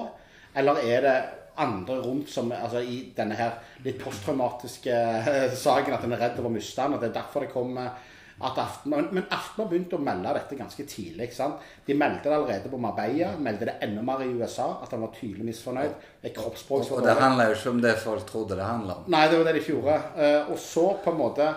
Eller 0.58 0.80
er 0.82 1.04
det 1.04 1.16
andre 1.64 1.98
rundt 2.04 2.30
som, 2.32 2.52
altså 2.52 2.82
i 2.82 3.00
denne 3.16 3.36
her 3.38 3.58
litt 3.84 3.98
posttraumatiske 4.02 4.94
eh, 4.94 5.56
saken, 5.56 5.96
at 5.96 6.06
en 6.06 6.14
er 6.16 6.22
redd 6.26 6.38
for 6.38 6.50
å 6.50 6.52
miste 6.54 6.84
den. 6.84 6.96
Og 6.96 7.02
det 7.02 7.10
er 7.10 7.18
derfor 7.20 7.44
det 7.44 7.52
kommer 7.52 7.92
at 8.38 8.58
Aften, 8.62 8.92
men, 8.94 9.24
Aften 9.34 9.64
har 9.64 9.70
begynt 9.70 9.94
å 9.96 9.98
melde 9.98 10.32
dette 10.36 10.58
ganske 10.58 10.84
tidlig. 10.86 11.26
ikke 11.26 11.38
sant? 11.40 11.64
De 11.86 11.96
meldte 11.98 12.30
det 12.30 12.36
allerede 12.36 12.70
på 12.70 12.78
Marbella, 12.78 13.32
meldte 13.42 13.66
det 13.66 13.74
enda 13.82 14.04
mer 14.06 14.22
i 14.22 14.28
USA, 14.30 14.68
at 14.84 14.94
han 14.94 15.02
var 15.02 15.10
tydelig 15.16 15.48
misfornøyd. 15.48 15.96
Et 16.22 16.36
kroppsspråk 16.36 16.92
og 16.94 17.02
det 17.06 17.16
handler 17.18 17.50
jo 17.50 17.56
ikke 17.58 17.72
om 17.74 17.82
det 17.82 17.96
folk 17.98 18.28
trodde 18.28 18.58
det 18.60 18.68
handla 18.68 19.00
om. 19.00 19.10
Nei, 19.10 19.24
det 19.26 19.40
var 19.40 19.50
det 19.50 19.58
de 19.58 19.64
gjorde. 19.72 19.98
Uh, 20.14 20.52
og 20.54 20.62
så 20.62 20.86
på 21.02 21.14
en 21.14 21.18
måte 21.18 21.50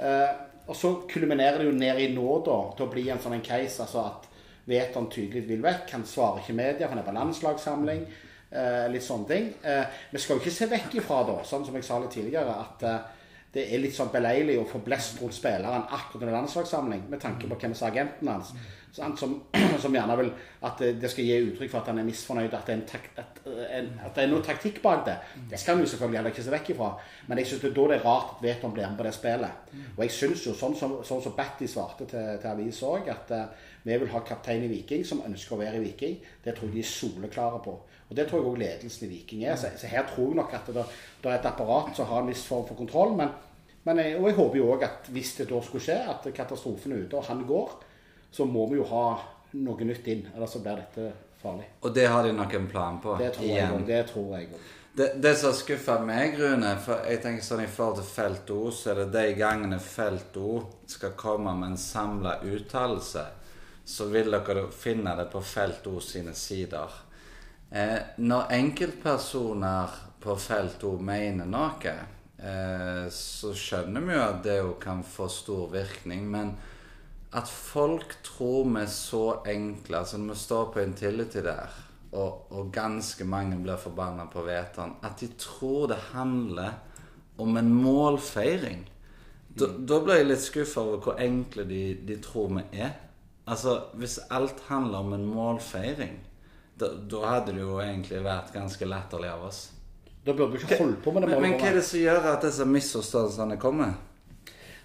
uh, 0.00 0.32
Og 0.70 0.76
så 0.78 0.92
kulminerer 1.10 1.58
det 1.60 1.66
jo 1.66 1.76
ned 1.76 2.00
i 2.00 2.10
nå, 2.14 2.26
da, 2.46 2.58
til 2.78 2.86
å 2.86 2.92
bli 2.92 3.08
en 3.12 3.20
sånn 3.20 3.36
en 3.36 3.44
case. 3.44 3.82
altså 3.82 4.06
at 4.06 4.28
vet 4.64 4.94
han 4.96 5.08
tydelig 5.10 5.44
vil 5.48 5.62
vekk. 5.64 5.88
Han 5.96 6.04
svarer 6.06 6.42
ikke 6.42 6.56
media, 6.56 6.88
han 6.88 7.00
er 7.00 7.06
på 7.06 7.14
landslagssamling. 7.16 8.04
Eh, 8.52 8.86
litt 8.92 9.04
sånne 9.04 9.28
ting. 9.30 9.48
Eh, 9.64 9.84
vi 10.12 10.20
skal 10.20 10.36
jo 10.36 10.42
ikke 10.42 10.52
se 10.52 10.68
vekk 10.68 10.98
ifra, 11.00 11.22
da, 11.24 11.38
sånn 11.48 11.64
som 11.64 11.76
jeg 11.78 11.86
sa 11.86 11.96
litt 12.02 12.12
tidligere, 12.12 12.52
at 12.52 12.84
eh, 12.84 12.98
det 13.54 13.64
er 13.72 13.80
litt 13.80 13.96
sånn 13.96 14.12
beleilig 14.12 14.58
å 14.60 14.66
få 14.68 14.82
blest 14.84 15.22
rundt 15.22 15.36
spilleren 15.36 15.86
akkurat 15.88 16.20
under 16.20 16.36
landslagssamling, 16.36 17.06
med 17.08 17.20
tanke 17.20 17.48
på 17.48 17.56
hvem 17.56 17.72
som 17.72 17.88
er 17.88 17.94
agenten 17.94 18.28
hans. 18.28 18.52
Som, 18.92 19.38
som, 19.80 19.96
gjerne 19.96 20.18
vil 20.20 20.28
at 20.68 20.84
det 21.00 21.08
skal 21.08 21.24
gi 21.24 21.38
uttrykk 21.46 21.72
for 21.72 21.80
at 21.80 21.88
han 21.88 22.02
er 22.02 22.08
misfornøyd, 22.10 22.52
at 22.52 22.68
det 22.68 22.76
er, 22.76 22.84
tak, 22.90 23.08
at, 23.22 23.40
en, 23.48 23.88
at 24.04 24.12
det 24.18 24.26
er 24.26 24.32
noe 24.34 24.44
taktikk 24.44 24.82
bak 24.84 25.06
det. 25.08 25.16
Det 25.48 25.60
skal 25.60 25.78
han 25.78 25.86
jo 25.86 25.88
selvfølgelig 25.88 26.20
heller 26.20 26.36
ikke 26.36 26.44
se 26.44 26.52
vekk 26.52 26.72
ifra. 26.74 26.92
Men 27.30 27.40
jeg 27.40 27.48
syns 27.48 27.64
da 27.64 27.72
det 27.72 27.96
er 27.96 28.04
rart 28.04 28.34
at 28.36 28.44
Veton 28.44 28.76
blir 28.76 28.84
med 28.84 29.00
på 29.00 29.08
det 29.08 29.14
spillet. 29.16 29.72
Og 29.94 30.04
jeg 30.04 30.16
syns 30.18 30.44
jo, 30.50 30.52
sånn 30.60 30.76
som, 30.76 30.98
sånn 31.08 31.24
som 31.24 31.36
Batty 31.40 31.72
svarte 31.72 32.04
til, 32.04 32.34
til 32.36 32.52
avis 32.52 32.84
òg, 32.84 33.08
at 33.16 33.32
vi 33.82 33.96
vil 33.98 34.10
ha 34.12 34.20
kaptein 34.26 34.64
i 34.66 34.70
Viking 34.70 35.04
som 35.06 35.22
ønsker 35.26 35.56
å 35.56 35.60
være 35.62 35.80
i 35.80 35.86
Viking. 35.86 36.18
Det 36.44 36.54
tror 36.56 36.70
jeg 36.70 36.76
de 36.76 36.84
er 36.84 36.90
soleklare 36.90 37.62
på. 37.64 37.78
Og 38.08 38.16
Det 38.16 38.26
tror 38.28 38.40
jeg 38.42 38.50
òg 38.50 38.60
ledelsen 38.60 39.06
i 39.06 39.10
Viking 39.14 39.44
er. 39.44 39.56
Så, 39.56 39.72
så, 39.80 39.88
her 39.90 40.04
tror 40.10 40.30
jeg 40.30 40.38
nok 40.38 40.54
at 40.54 40.68
det, 40.68 40.84
det, 41.22 41.30
er 41.30 41.38
et 41.38 41.48
apparat 41.48 41.96
som 41.96 42.10
har 42.10 42.22
en 42.22 42.30
viss 42.30 42.44
form 42.46 42.66
for 42.68 42.78
kontroll. 42.78 43.16
Men, 43.18 43.32
men 43.88 44.02
jeg, 44.04 44.18
og 44.20 44.28
jeg 44.28 44.38
håper 44.38 44.60
jo 44.60 44.68
òg 44.74 44.86
at 44.86 45.10
hvis 45.14 45.34
det 45.40 45.48
da 45.50 45.62
skulle 45.64 45.84
skje, 45.86 45.98
at 46.14 46.28
katastrofen 46.36 46.94
er 46.94 47.06
ute 47.06 47.18
og 47.18 47.26
han 47.30 47.42
går, 47.48 47.74
så 48.32 48.46
må 48.48 48.68
vi 48.70 48.78
jo 48.78 48.86
ha 48.92 49.06
noe 49.58 49.88
nytt 49.88 50.06
inn. 50.12 50.26
Ellers 50.34 50.54
så 50.54 50.62
blir 50.64 50.78
dette 50.82 51.10
farlig. 51.42 51.66
Og 51.82 51.94
det 51.94 52.06
har 52.08 52.22
de 52.26 52.36
nok 52.36 52.54
en 52.54 52.70
plan 52.70 53.02
på? 53.02 53.16
Det 53.18 53.32
tror 53.34 53.48
igjen. 53.48 53.74
jeg 53.80 53.88
Det 53.90 54.06
tror 54.12 54.30
jeg 54.36 54.52
òg. 54.52 54.70
Det, 54.94 55.06
det 55.24 55.36
som 55.40 55.54
skuffer 55.56 56.02
meg, 56.04 56.34
Rune, 56.36 56.74
for 56.84 57.06
jeg 57.08 57.22
tenker 57.24 57.44
sånn 57.46 57.62
i 57.64 57.68
forhold 57.70 58.02
til 58.02 58.08
Felt 58.12 58.50
O, 58.52 58.66
så 58.76 58.90
er 58.92 58.98
det 59.00 59.06
de 59.14 59.22
gangene 59.38 59.78
Felt 59.80 60.36
O 60.36 60.58
skal 60.84 61.14
komme 61.16 61.54
med 61.56 61.70
en 61.70 61.80
samla 61.80 62.34
uttalelse, 62.44 63.22
så 63.84 64.06
vil 64.12 64.30
dere 64.30 64.68
finne 64.70 65.14
det 65.18 65.28
på 65.32 65.42
Felt 65.44 65.86
O 65.90 66.00
sine 66.00 66.34
sider. 66.38 67.00
Eh, 67.72 67.98
når 68.16 68.50
enkeltpersoner 68.52 69.94
på 70.20 70.34
felt 70.36 70.82
O 70.84 70.98
mener 71.00 71.48
noe, 71.48 71.94
eh, 72.36 73.06
så 73.08 73.54
skjønner 73.56 74.04
vi 74.04 74.12
jo 74.12 74.24
at 74.26 74.42
det 74.44 74.58
jo 74.58 74.74
kan 74.80 75.00
få 75.02 75.28
stor 75.32 75.70
virkning. 75.72 76.26
Men 76.30 76.52
at 77.32 77.48
folk 77.48 78.18
tror 78.26 78.68
vi 78.68 78.82
er 78.82 78.92
så 78.92 79.24
enkle 79.48 80.02
altså 80.02 80.18
Når 80.18 80.34
vi 80.34 80.40
står 80.40 80.72
på 80.72 80.82
Intility 80.84 81.40
der, 81.40 81.78
og, 82.12 82.52
og 82.52 82.72
ganske 82.72 83.24
mange 83.24 83.56
blir 83.56 83.80
forbanna 83.80 84.26
på 84.28 84.44
Vetan, 84.44 84.98
at 85.02 85.16
de 85.20 85.30
tror 85.38 85.88
det 85.88 86.00
handler 86.12 86.74
om 87.40 87.56
en 87.56 87.72
målfeiring. 87.72 88.84
Da, 89.48 89.66
mm. 89.66 89.86
da 89.88 90.00
blir 90.04 90.20
jeg 90.20 90.28
litt 90.28 90.44
skuffa 90.44 90.84
over 90.84 91.00
hvor 91.06 91.24
enkle 91.24 91.64
de, 91.64 91.80
de 92.04 92.18
tror 92.20 92.52
vi 92.52 92.66
er. 92.84 92.92
Altså, 93.46 93.80
Hvis 93.98 94.20
alt 94.30 94.60
handler 94.68 94.98
om 94.98 95.12
en 95.12 95.26
målfeiring 95.26 96.20
da, 96.78 96.88
da, 96.88 97.18
hadde 97.26 97.52
det 97.52 97.62
jo 97.62 97.80
egentlig 97.82 98.22
vært 98.24 98.52
ganske 98.54 98.86
latterlig 98.88 99.28
av 99.30 99.44
oss. 99.48 99.60
Da 100.24 100.32
burde 100.32 100.56
du 100.56 100.62
ikke 100.62 100.78
holde 100.80 100.96
på 101.02 101.12
med 101.12 101.24
det. 101.24 101.34
Men, 101.34 101.44
men 101.44 101.58
hva 101.60 101.68
er 101.68 101.76
det 101.78 101.84
som 101.86 102.00
gjør 102.00 102.30
at 102.32 102.46
disse 102.46 102.66
misforståelsene 102.66 103.58
kommer? 103.60 103.92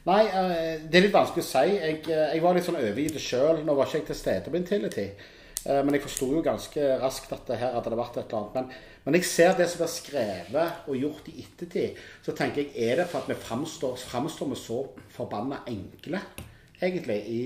Nei, 0.07 0.21
eh, 0.25 0.83
det 0.87 0.99
er 0.99 1.05
litt 1.07 1.15
vanskelig 1.15 1.43
å 1.43 1.47
si. 1.47 1.63
Jeg, 1.73 2.01
eh, 2.09 2.35
jeg 2.35 2.43
var 2.43 2.57
litt 2.57 2.67
sånn 2.67 2.79
overgitt 2.79 3.19
sjøl. 3.21 3.63
Nå 3.65 3.75
var 3.77 3.89
ikke 3.89 4.01
jeg 4.01 4.09
til 4.09 4.19
stede 4.19 4.51
på 4.51 4.59
Intility. 4.59 5.07
Eh, 5.63 5.81
Men 5.83 5.97
jeg 5.97 6.03
forsto 6.05 6.29
jo 6.31 6.43
ganske 6.45 6.91
raskt 7.01 7.33
at 7.35 7.49
det 7.49 7.59
her 7.61 7.73
hadde 7.75 7.93
det 7.93 7.99
vært 7.99 8.19
et 8.21 8.33
eller 8.33 8.43
annet. 8.43 8.53
Men, 8.55 8.99
men 9.05 9.17
jeg 9.19 9.29
ser 9.29 9.57
det 9.57 9.69
som 9.71 9.83
er 9.83 9.93
skrevet 9.93 10.87
og 10.87 11.01
gjort 11.01 11.31
i 11.31 11.39
ettertid, 11.43 12.03
så 12.23 12.35
tenker 12.35 12.63
jeg 12.63 12.89
er 12.89 13.01
det 13.01 13.09
for 13.11 13.23
at 13.23 13.31
vi 13.31 13.39
framstår, 13.47 13.97
framstår 14.11 14.53
vi 14.53 14.59
så 14.59 14.83
forbanna 15.15 15.63
enkle 15.67 16.21
egentlig 16.81 17.17
i, 17.27 17.41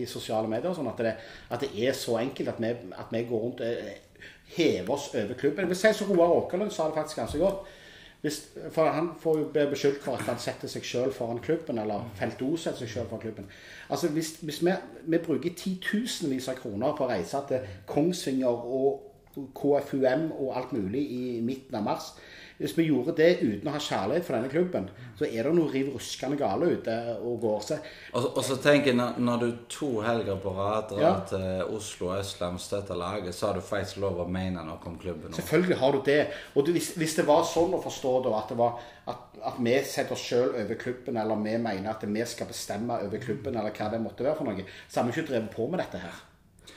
i 0.00 0.04
sosiale 0.06 0.48
medier. 0.50 0.74
Sånn 0.74 0.90
at 0.90 1.00
det, 1.02 1.14
at 1.50 1.62
det 1.62 1.72
er 1.86 1.96
så 1.96 2.18
enkelt 2.20 2.54
at 2.54 2.60
vi, 2.62 2.74
at 2.96 3.10
vi 3.12 3.24
går 3.28 3.42
rundt 3.46 3.64
og 3.66 4.28
hever 4.56 4.94
oss 4.94 5.08
over 5.14 5.34
klubben. 5.34 5.64
Jeg 5.66 5.72
vil 5.72 5.80
si 5.80 5.92
som 5.96 6.12
Roar 6.12 6.36
Åkerlund 6.36 6.70
sa 6.70 6.86
det 6.86 6.98
faktisk 6.98 7.22
ganske 7.22 7.42
godt. 7.42 7.74
Hvis, 8.20 8.48
for 8.72 8.90
Han 8.90 9.10
får 9.20 9.38
jo 9.38 9.48
bli 9.52 9.66
beskyldt 9.70 10.02
for 10.02 10.16
at 10.16 10.24
han 10.26 10.38
setter 10.38 10.70
seg 10.70 10.84
sjøl 10.84 11.12
foran 11.14 11.38
klubben, 11.38 11.78
eller 11.78 12.08
Felt 12.18 12.40
O 12.42 12.56
setter 12.56 12.82
seg 12.82 12.88
sjøl 12.90 13.10
foran 13.10 13.22
klubben. 13.22 13.50
Altså 13.90 14.08
Hvis, 14.08 14.36
hvis 14.42 14.64
vi, 14.64 14.72
vi 15.06 15.18
bruker 15.18 15.54
titusenvis 15.56 16.48
av 16.48 16.58
kroner 16.58 16.96
på 16.96 17.04
å 17.04 17.10
reise 17.10 17.42
til 17.48 17.68
Kongsvinger 17.86 18.64
og 18.78 19.04
KFUM 19.36 20.30
og 20.32 20.56
alt 20.56 20.72
mulig 20.72 21.04
i 21.12 21.40
midten 21.44 21.76
av 21.76 21.84
mars 21.84 22.14
Hvis 22.56 22.72
vi 22.78 22.86
gjorde 22.88 23.12
det 23.18 23.26
uten 23.42 23.68
å 23.68 23.72
ha 23.74 23.80
kjærlighet 23.84 24.24
for 24.24 24.32
denne 24.36 24.48
klubben, 24.48 24.86
så 25.18 25.26
er 25.28 25.44
det 25.44 25.50
noe 25.56 25.68
riv 25.68 25.90
ruskende 25.92 26.38
gale 26.40 26.70
ute 26.78 26.94
og 27.20 27.40
går. 27.42 27.60
seg. 27.66 27.88
Og, 28.14 28.30
og 28.32 28.44
så 28.46 28.56
tenker 28.64 28.90
jeg, 28.94 28.96
når, 28.96 29.18
når 29.20 29.42
du 29.42 29.48
to 29.68 29.90
helger 30.00 30.38
på 30.40 30.54
rad 30.56 30.88
drar 30.94 31.02
Ja. 31.02 31.10
til 31.28 31.74
Oslo 31.76 32.14
Østland 32.16 32.56
og 32.56 32.64
støtter 32.64 32.96
laget, 32.96 33.34
så 33.36 33.50
har 33.50 33.58
du 33.58 33.60
faktisk 33.60 34.00
lov 34.00 34.22
å 34.24 34.28
mene 34.28 34.64
noe 34.64 34.78
om 34.88 34.96
klubben 35.02 35.28
nå. 35.30 35.36
Selvfølgelig 35.36 35.78
har 35.82 35.92
du 35.92 36.00
det. 36.08 36.18
Og 36.54 36.64
du, 36.64 36.72
hvis, 36.72 36.94
hvis 36.96 37.18
det 37.20 37.26
var 37.28 37.44
sånn 37.44 37.76
å 37.76 37.82
forstå 37.84 38.14
da, 38.24 38.32
at, 38.40 38.48
det 38.54 38.58
var, 38.62 38.80
at, 39.12 39.36
at 39.52 39.60
vi 39.60 39.76
setter 39.84 40.16
oss 40.16 40.24
sjøl 40.24 40.56
over 40.56 40.80
klubben, 40.80 41.20
eller 41.20 41.44
vi 41.44 41.58
mener 41.58 41.92
at 41.92 42.08
vi 42.08 42.24
skal 42.24 42.48
bestemme 42.48 42.96
over 43.04 43.20
klubben, 43.20 43.56
eller 43.60 43.76
hva 43.76 43.90
det 43.92 44.00
måtte 44.00 44.24
være 44.24 44.40
for 44.40 44.48
noe, 44.48 44.64
så 44.88 45.02
har 45.02 45.10
vi 45.10 45.16
ikke 45.16 45.28
drevet 45.34 45.52
på 45.52 45.68
med 45.68 45.84
dette 45.84 46.00
her. 46.06 46.24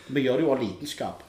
Vi 0.09 0.27
gjør 0.27 0.37
det 0.41 0.43
jo 0.49 0.53
av 0.53 0.59
lidenskap. 0.61 1.23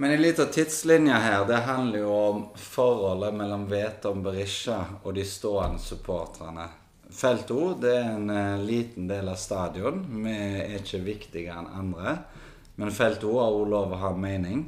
Men 0.00 0.14
en 0.14 0.22
liten 0.22 0.48
tidslinje 0.48 1.14
her, 1.20 1.42
det 1.44 1.58
handler 1.66 1.98
jo 2.00 2.12
om 2.16 2.44
forholdet 2.56 3.34
mellom 3.36 3.66
Veton 3.68 4.22
Berisha 4.24 4.78
og 5.02 5.12
de 5.18 5.26
stående 5.28 5.82
supporterne. 5.84 6.70
Felt 7.12 7.50
O 7.52 7.74
det 7.76 7.90
er 7.98 8.06
en 8.14 8.30
eh, 8.32 8.62
liten 8.64 9.10
del 9.10 9.28
av 9.28 9.36
stadion. 9.36 9.98
Vi 10.22 10.32
er 10.32 10.78
ikke 10.78 11.02
viktigere 11.04 11.58
enn 11.60 11.74
andre. 11.82 12.14
Men 12.80 12.94
Felt 12.96 13.26
O 13.28 13.34
har 13.42 13.52
også 13.52 13.72
lov 13.74 13.92
å 13.92 13.98
ha 14.00 14.10
mening. 14.16 14.62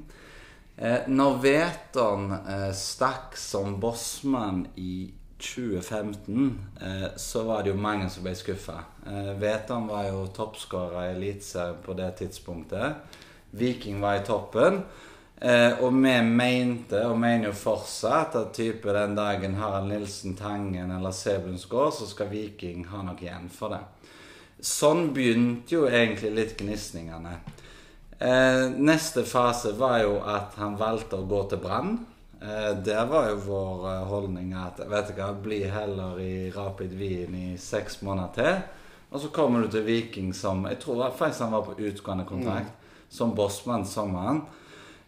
Eh, 0.77 1.07
når 1.09 1.39
Veton 1.47 2.27
eh, 2.37 2.71
stakk 2.77 3.37
som 3.41 3.79
bossmann 3.81 4.67
i 4.77 5.13
2015, 5.41 6.59
eh, 6.81 7.07
så 7.17 7.47
var 7.49 7.63
det 7.63 7.73
jo 7.73 7.79
mange 7.81 8.11
som 8.13 8.27
ble 8.27 8.35
skuffa. 8.37 8.83
Veton 9.41 9.89
var 9.89 10.11
jo 10.11 10.27
toppskårer 10.37 11.07
i 11.07 11.15
Eliteserien 11.15 11.81
på 11.89 11.97
det 11.97 12.11
tidspunktet. 12.21 13.17
Viking 13.57 14.05
var 14.05 14.21
i 14.21 14.27
toppen. 14.29 14.83
Eh, 15.43 15.73
og 15.83 15.91
vi 15.97 16.13
mente, 16.23 17.01
og 17.09 17.17
mener 17.19 17.49
jo 17.49 17.57
fortsatt, 17.59 18.37
at 18.39 18.53
type 18.55 18.93
den 18.95 19.17
dagen 19.19 19.57
Harald 19.59 19.89
Nilsen 19.91 20.37
Tangen 20.39 20.93
eller 20.95 21.11
Sebulnsgaard, 21.11 21.97
så 21.97 22.07
skal 22.07 22.31
Viking 22.31 22.85
ha 22.93 23.01
noe 23.03 23.19
igjen 23.19 23.49
for 23.51 23.75
det. 23.75 23.81
Sånn 24.63 25.09
begynte 25.17 25.75
jo 25.75 25.89
egentlig 25.91 26.31
litt 26.37 26.55
gnisningene. 26.61 27.35
Eh, 28.23 28.69
neste 28.79 29.25
fase 29.27 29.73
var 29.75 29.99
jo 30.05 30.21
at 30.23 30.55
han 30.63 30.79
valgte 30.79 31.19
å 31.19 31.27
gå 31.27 31.43
til 31.51 31.59
Brann. 31.65 31.97
Eh, 32.39 32.71
der 32.87 33.03
var 33.11 33.33
jo 33.33 33.43
vår 33.49 33.91
eh, 33.91 34.07
holdning 34.13 34.55
at 34.55 34.79
vet 34.87 35.11
du 35.11 35.19
hva, 35.19 35.33
bli 35.35 35.65
heller 35.67 36.23
i 36.23 36.35
Rapid 36.55 36.95
Wien 36.95 37.35
i 37.35 37.49
seks 37.59 37.99
måneder 38.07 38.39
til. 38.39 38.63
Og 39.11 39.25
så 39.25 39.35
kommer 39.35 39.67
du 39.67 39.75
til 39.75 39.89
Viking 39.91 40.31
som 40.35 40.63
Jeg 40.71 40.79
tror 40.87 41.11
faktisk 41.11 41.49
han 41.49 41.59
var 41.59 41.67
på 41.67 41.75
utgående 41.75 42.31
kontrakt 42.31 42.71
som 43.11 43.35
bossmann 43.35 43.83
sommeren. 43.85 44.45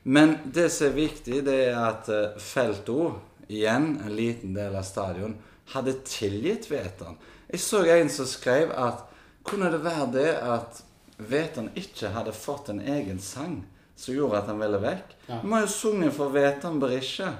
Men 0.05 0.37
det 0.45 0.69
som 0.73 0.91
er 0.91 0.99
viktig, 0.99 1.41
det 1.47 1.59
er 1.71 1.79
at 1.81 2.09
eh, 2.13 2.37
Felto, 2.41 3.15
igjen 3.49 3.95
en 4.05 4.17
liten 4.17 4.53
del 4.57 4.77
av 4.77 4.85
stadion, 4.85 5.37
hadde 5.73 5.97
tilgitt 6.05 6.69
Veton. 6.69 7.17
Jeg 7.49 7.63
så 7.65 7.81
en 7.89 8.11
som 8.13 8.29
skrev 8.29 8.73
at 8.77 9.07
kunne 9.45 9.71
det 9.73 9.81
være 9.85 10.11
det 10.13 10.31
at 10.45 10.83
Veton 11.17 11.71
ikke 11.79 12.11
hadde 12.13 12.35
fått 12.37 12.69
en 12.73 12.81
egen 12.81 13.21
sang 13.23 13.63
som 13.97 14.17
gjorde 14.17 14.43
at 14.43 14.51
han 14.51 14.61
ville 14.61 14.81
vekk? 14.83 15.17
Ja. 15.29 15.41
Vi 15.41 15.53
har 15.55 15.65
jo 15.65 15.73
sunget 15.73 16.17
for 16.17 16.35
Veton 16.35 16.81
Berisha 16.83 17.31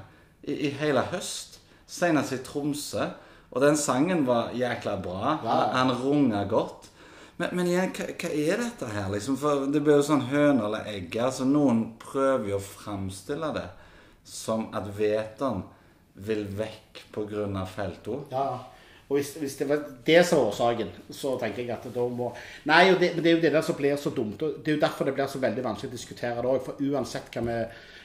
i, 0.45 0.69
i 0.69 0.73
hele 0.79 1.05
høst. 1.13 1.59
Senest 1.91 2.33
i 2.33 2.41
Tromsø. 2.45 3.11
Og 3.53 3.61
den 3.63 3.77
sangen 3.79 4.25
var 4.27 4.55
jækla 4.57 4.97
bra. 5.03 5.37
Ja. 5.45 5.59
Han, 5.75 5.91
han 5.91 5.97
runga 6.01 6.45
godt. 6.49 6.89
Men, 7.37 7.51
men 7.59 7.67
igjen, 7.67 7.91
hva, 7.97 8.07
hva 8.15 8.31
er 8.31 8.61
dette 8.63 8.91
her, 8.93 9.09
liksom? 9.11 9.39
For 9.41 9.65
det 9.71 9.83
blir 9.83 9.99
jo 9.99 10.07
sånn 10.07 10.29
høne 10.31 10.69
eller 10.69 10.91
egg. 10.93 11.17
Altså, 11.19 11.47
noen 11.49 11.87
prøver 12.03 12.53
jo 12.53 12.61
å 12.61 12.67
framstille 12.67 13.51
det 13.57 13.67
som 14.25 14.69
at 14.77 14.87
Veton 14.97 15.65
vil 16.15 16.45
vekk 16.57 17.03
pga. 17.15 17.65
Felto. 17.67 18.23
Ja, 18.31 18.47
og 19.05 19.19
hvis, 19.19 19.35
hvis 19.37 19.57
det 19.61 19.67
var 19.69 19.83
det 20.07 20.21
som 20.25 20.39
var 20.41 20.47
årsaken, 20.51 20.93
så 21.13 21.35
tenker 21.41 21.61
jeg 21.63 21.75
at 21.75 21.89
da 21.93 22.05
må 22.09 22.31
Nei, 22.71 22.87
det, 22.97 23.11
men 23.15 23.25
det 23.25 23.31
er 23.31 23.35
jo 23.37 23.43
det 23.43 23.51
der 23.53 23.67
som 23.67 23.77
blir 23.77 23.99
så 24.01 24.13
dumt. 24.17 24.41
og 24.43 24.63
Det 24.65 24.73
er 24.73 24.79
jo 24.79 24.85
derfor 24.87 25.05
det 25.05 25.13
blir 25.19 25.29
så 25.29 25.41
veldig 25.43 25.65
vanskelig 25.65 25.93
å 25.93 25.97
diskutere 25.97 26.41
det 26.41 26.53
òg. 26.55 26.63
For 26.65 26.81
uansett 26.89 27.29
hva 27.37 27.45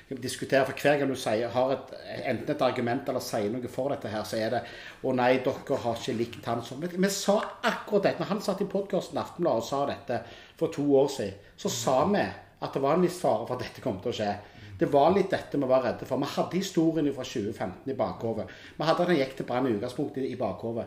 vi 0.09 0.17
diskuterer, 0.19 0.65
for 0.67 0.83
hver 0.83 0.99
gang 0.99 1.13
du 1.13 1.15
sier, 1.19 1.47
har 1.53 1.71
et, 1.75 1.95
enten 2.33 2.51
et 2.51 2.65
argument 2.65 3.07
eller 3.07 3.23
sier 3.23 3.47
noe 3.53 3.71
for 3.71 3.93
dette 3.93 4.11
her, 4.11 4.27
så 4.27 4.41
er 4.41 4.55
det 4.57 4.61
Å 5.05 5.15
nei, 5.15 5.31
dere 5.45 5.79
har 5.85 6.01
ikke 6.01 6.17
likt 6.19 6.51
han 6.51 6.63
som 6.67 6.83
Vi 6.83 7.13
sa 7.15 7.37
akkurat 7.63 8.09
dette. 8.09 8.19
Når 8.19 8.33
han 8.33 8.43
satt 8.43 8.65
i 8.65 8.67
podkasten 8.67 9.21
Aftenbladet 9.23 9.63
og 9.63 9.69
sa 9.69 9.83
dette 9.87 10.21
for 10.59 10.73
to 10.73 10.83
år 10.99 11.07
siden, 11.15 11.51
så 11.55 11.71
sa 11.71 11.99
vi 12.11 12.25
at 12.59 12.73
det 12.75 12.83
var 12.83 12.97
en 12.97 13.05
viss 13.07 13.21
fare 13.21 13.45
for 13.45 13.55
at 13.55 13.63
dette 13.63 13.85
kom 13.85 14.01
til 14.03 14.11
å 14.11 14.17
skje. 14.19 14.33
Det 14.79 14.87
var 14.91 15.11
litt 15.15 15.31
dette 15.33 15.59
vi 15.59 15.67
var 15.67 15.83
redde 15.83 16.07
for. 16.07 16.21
Vi 16.21 16.29
hadde 16.35 16.59
historien 16.59 17.09
fra 17.15 17.25
2015 17.27 17.91
i 17.91 17.97
bakhodet. 17.99 18.45
Vi 18.77 18.87
hadde 18.87 19.03
at 19.03 19.11
han 19.11 19.19
gikk 19.19 19.35
til 19.37 19.47
Brann 19.49 19.67
i 19.67 19.73
utgangspunktet 19.75 20.27
i 20.27 20.37
bakhodet. 20.39 20.85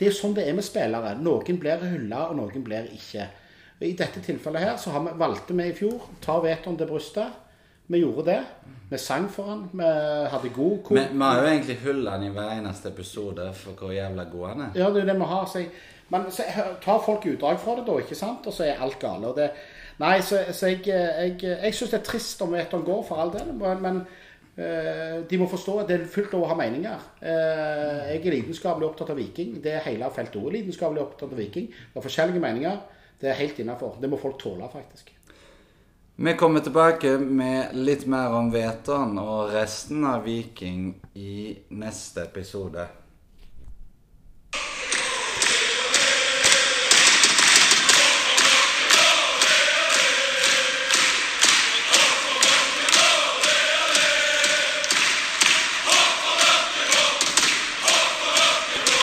Det 0.00 0.08
er 0.08 0.16
sånn 0.16 0.34
det 0.34 0.48
er 0.48 0.56
med 0.56 0.66
spillere. 0.66 1.12
Noen 1.20 1.60
blir 1.60 1.84
hylla, 1.84 2.24
og 2.30 2.40
noen 2.40 2.64
blir 2.66 2.88
ikke. 2.96 3.28
I 3.80 3.92
dette 3.96 4.20
tilfellet 4.24 4.64
her 4.64 4.74
så 4.80 4.92
har 4.94 5.04
vi, 5.06 5.14
valgte 5.20 5.54
vi 5.56 5.68
i 5.70 5.76
fjor 5.76 6.10
ta 6.24 6.40
vetoen 6.42 6.76
til 6.80 6.88
brystet. 6.90 7.38
Vi 7.90 8.00
gjorde 8.02 8.26
det. 8.28 8.40
Vi 8.90 8.98
sang 8.98 9.28
for 9.32 9.50
han. 9.50 9.62
Vi 9.72 9.86
hadde 10.32 10.50
god 10.54 10.76
kor. 10.86 10.98
Vi, 10.98 11.04
vi 11.12 11.22
har 11.24 11.40
jo 11.40 11.48
egentlig 11.48 11.78
hylla 11.84 12.16
han 12.16 12.26
i 12.26 12.32
hver 12.34 12.52
eneste 12.58 12.90
episode 12.92 13.46
for 13.56 13.78
hvor 13.78 13.94
jævla 13.94 14.26
god 14.32 14.46
han 14.52 14.64
er. 14.66 14.76
Ja, 14.78 14.90
det 14.94 15.04
er 15.04 15.12
det 15.12 15.18
vi 15.20 15.30
har. 15.32 15.46
Så 15.50 15.62
jeg, 15.62 15.70
men 16.10 16.26
så 16.34 16.46
tar 16.82 17.02
folk 17.06 17.26
utdrag 17.30 17.58
fra 17.62 17.76
det, 17.78 17.86
da, 17.86 17.98
ikke 18.02 18.18
sant? 18.18 18.46
Og 18.46 18.54
så 18.54 18.66
er 18.66 18.82
alt 18.82 18.98
gale. 19.02 19.30
Og 19.30 19.38
det, 19.38 19.50
nei, 20.00 20.16
så, 20.24 20.40
så 20.56 20.72
jeg, 20.72 20.82
jeg, 20.88 21.36
jeg 21.44 21.76
syns 21.76 21.92
det 21.92 22.00
er 22.00 22.08
trist 22.08 22.42
om 22.44 22.56
Eton 22.58 22.84
går, 22.86 23.04
for 23.08 23.22
all 23.22 23.32
del. 23.34 23.52
Men, 23.56 23.84
men 23.84 24.00
eh, 24.56 25.20
de 25.30 25.40
må 25.40 25.48
forstå 25.50 25.76
at 25.82 25.90
det 25.90 25.98
er 25.98 26.10
fullt 26.10 26.34
lov 26.36 26.46
å 26.46 26.50
ha 26.52 26.58
meninger. 26.58 27.06
Eh, 27.20 28.10
jeg 28.14 28.24
er 28.24 28.38
lidenskapelig 28.38 28.90
opptatt 28.90 29.14
av 29.14 29.20
Viking. 29.20 29.58
Det 29.64 29.76
er 29.76 29.86
hele 29.86 30.10
feltet 30.16 30.40
òg 30.40 30.50
lidenskapelig 30.56 31.04
opptatt 31.04 31.32
av 31.32 31.40
Viking. 31.40 31.70
Det 31.70 32.02
er 32.02 32.08
forskjellige 32.08 32.42
meninger. 32.42 32.82
Det 33.20 33.28
er 33.28 33.40
helt 33.42 33.58
innafor. 33.60 33.98
Det 34.00 34.08
må 34.08 34.20
folk 34.20 34.40
tåle, 34.40 34.68
faktisk. 34.72 35.12
Vi 36.20 36.32
kommer 36.36 36.60
tilbake 36.60 37.14
med 37.18 37.76
litt 37.76 38.02
mer 38.08 38.34
om 38.36 38.50
Veton 38.52 39.14
og 39.22 39.54
resten 39.54 40.04
av 40.04 40.26
Viking 40.26 40.90
i 41.16 41.54
neste 41.80 42.26
episode. 42.26 42.84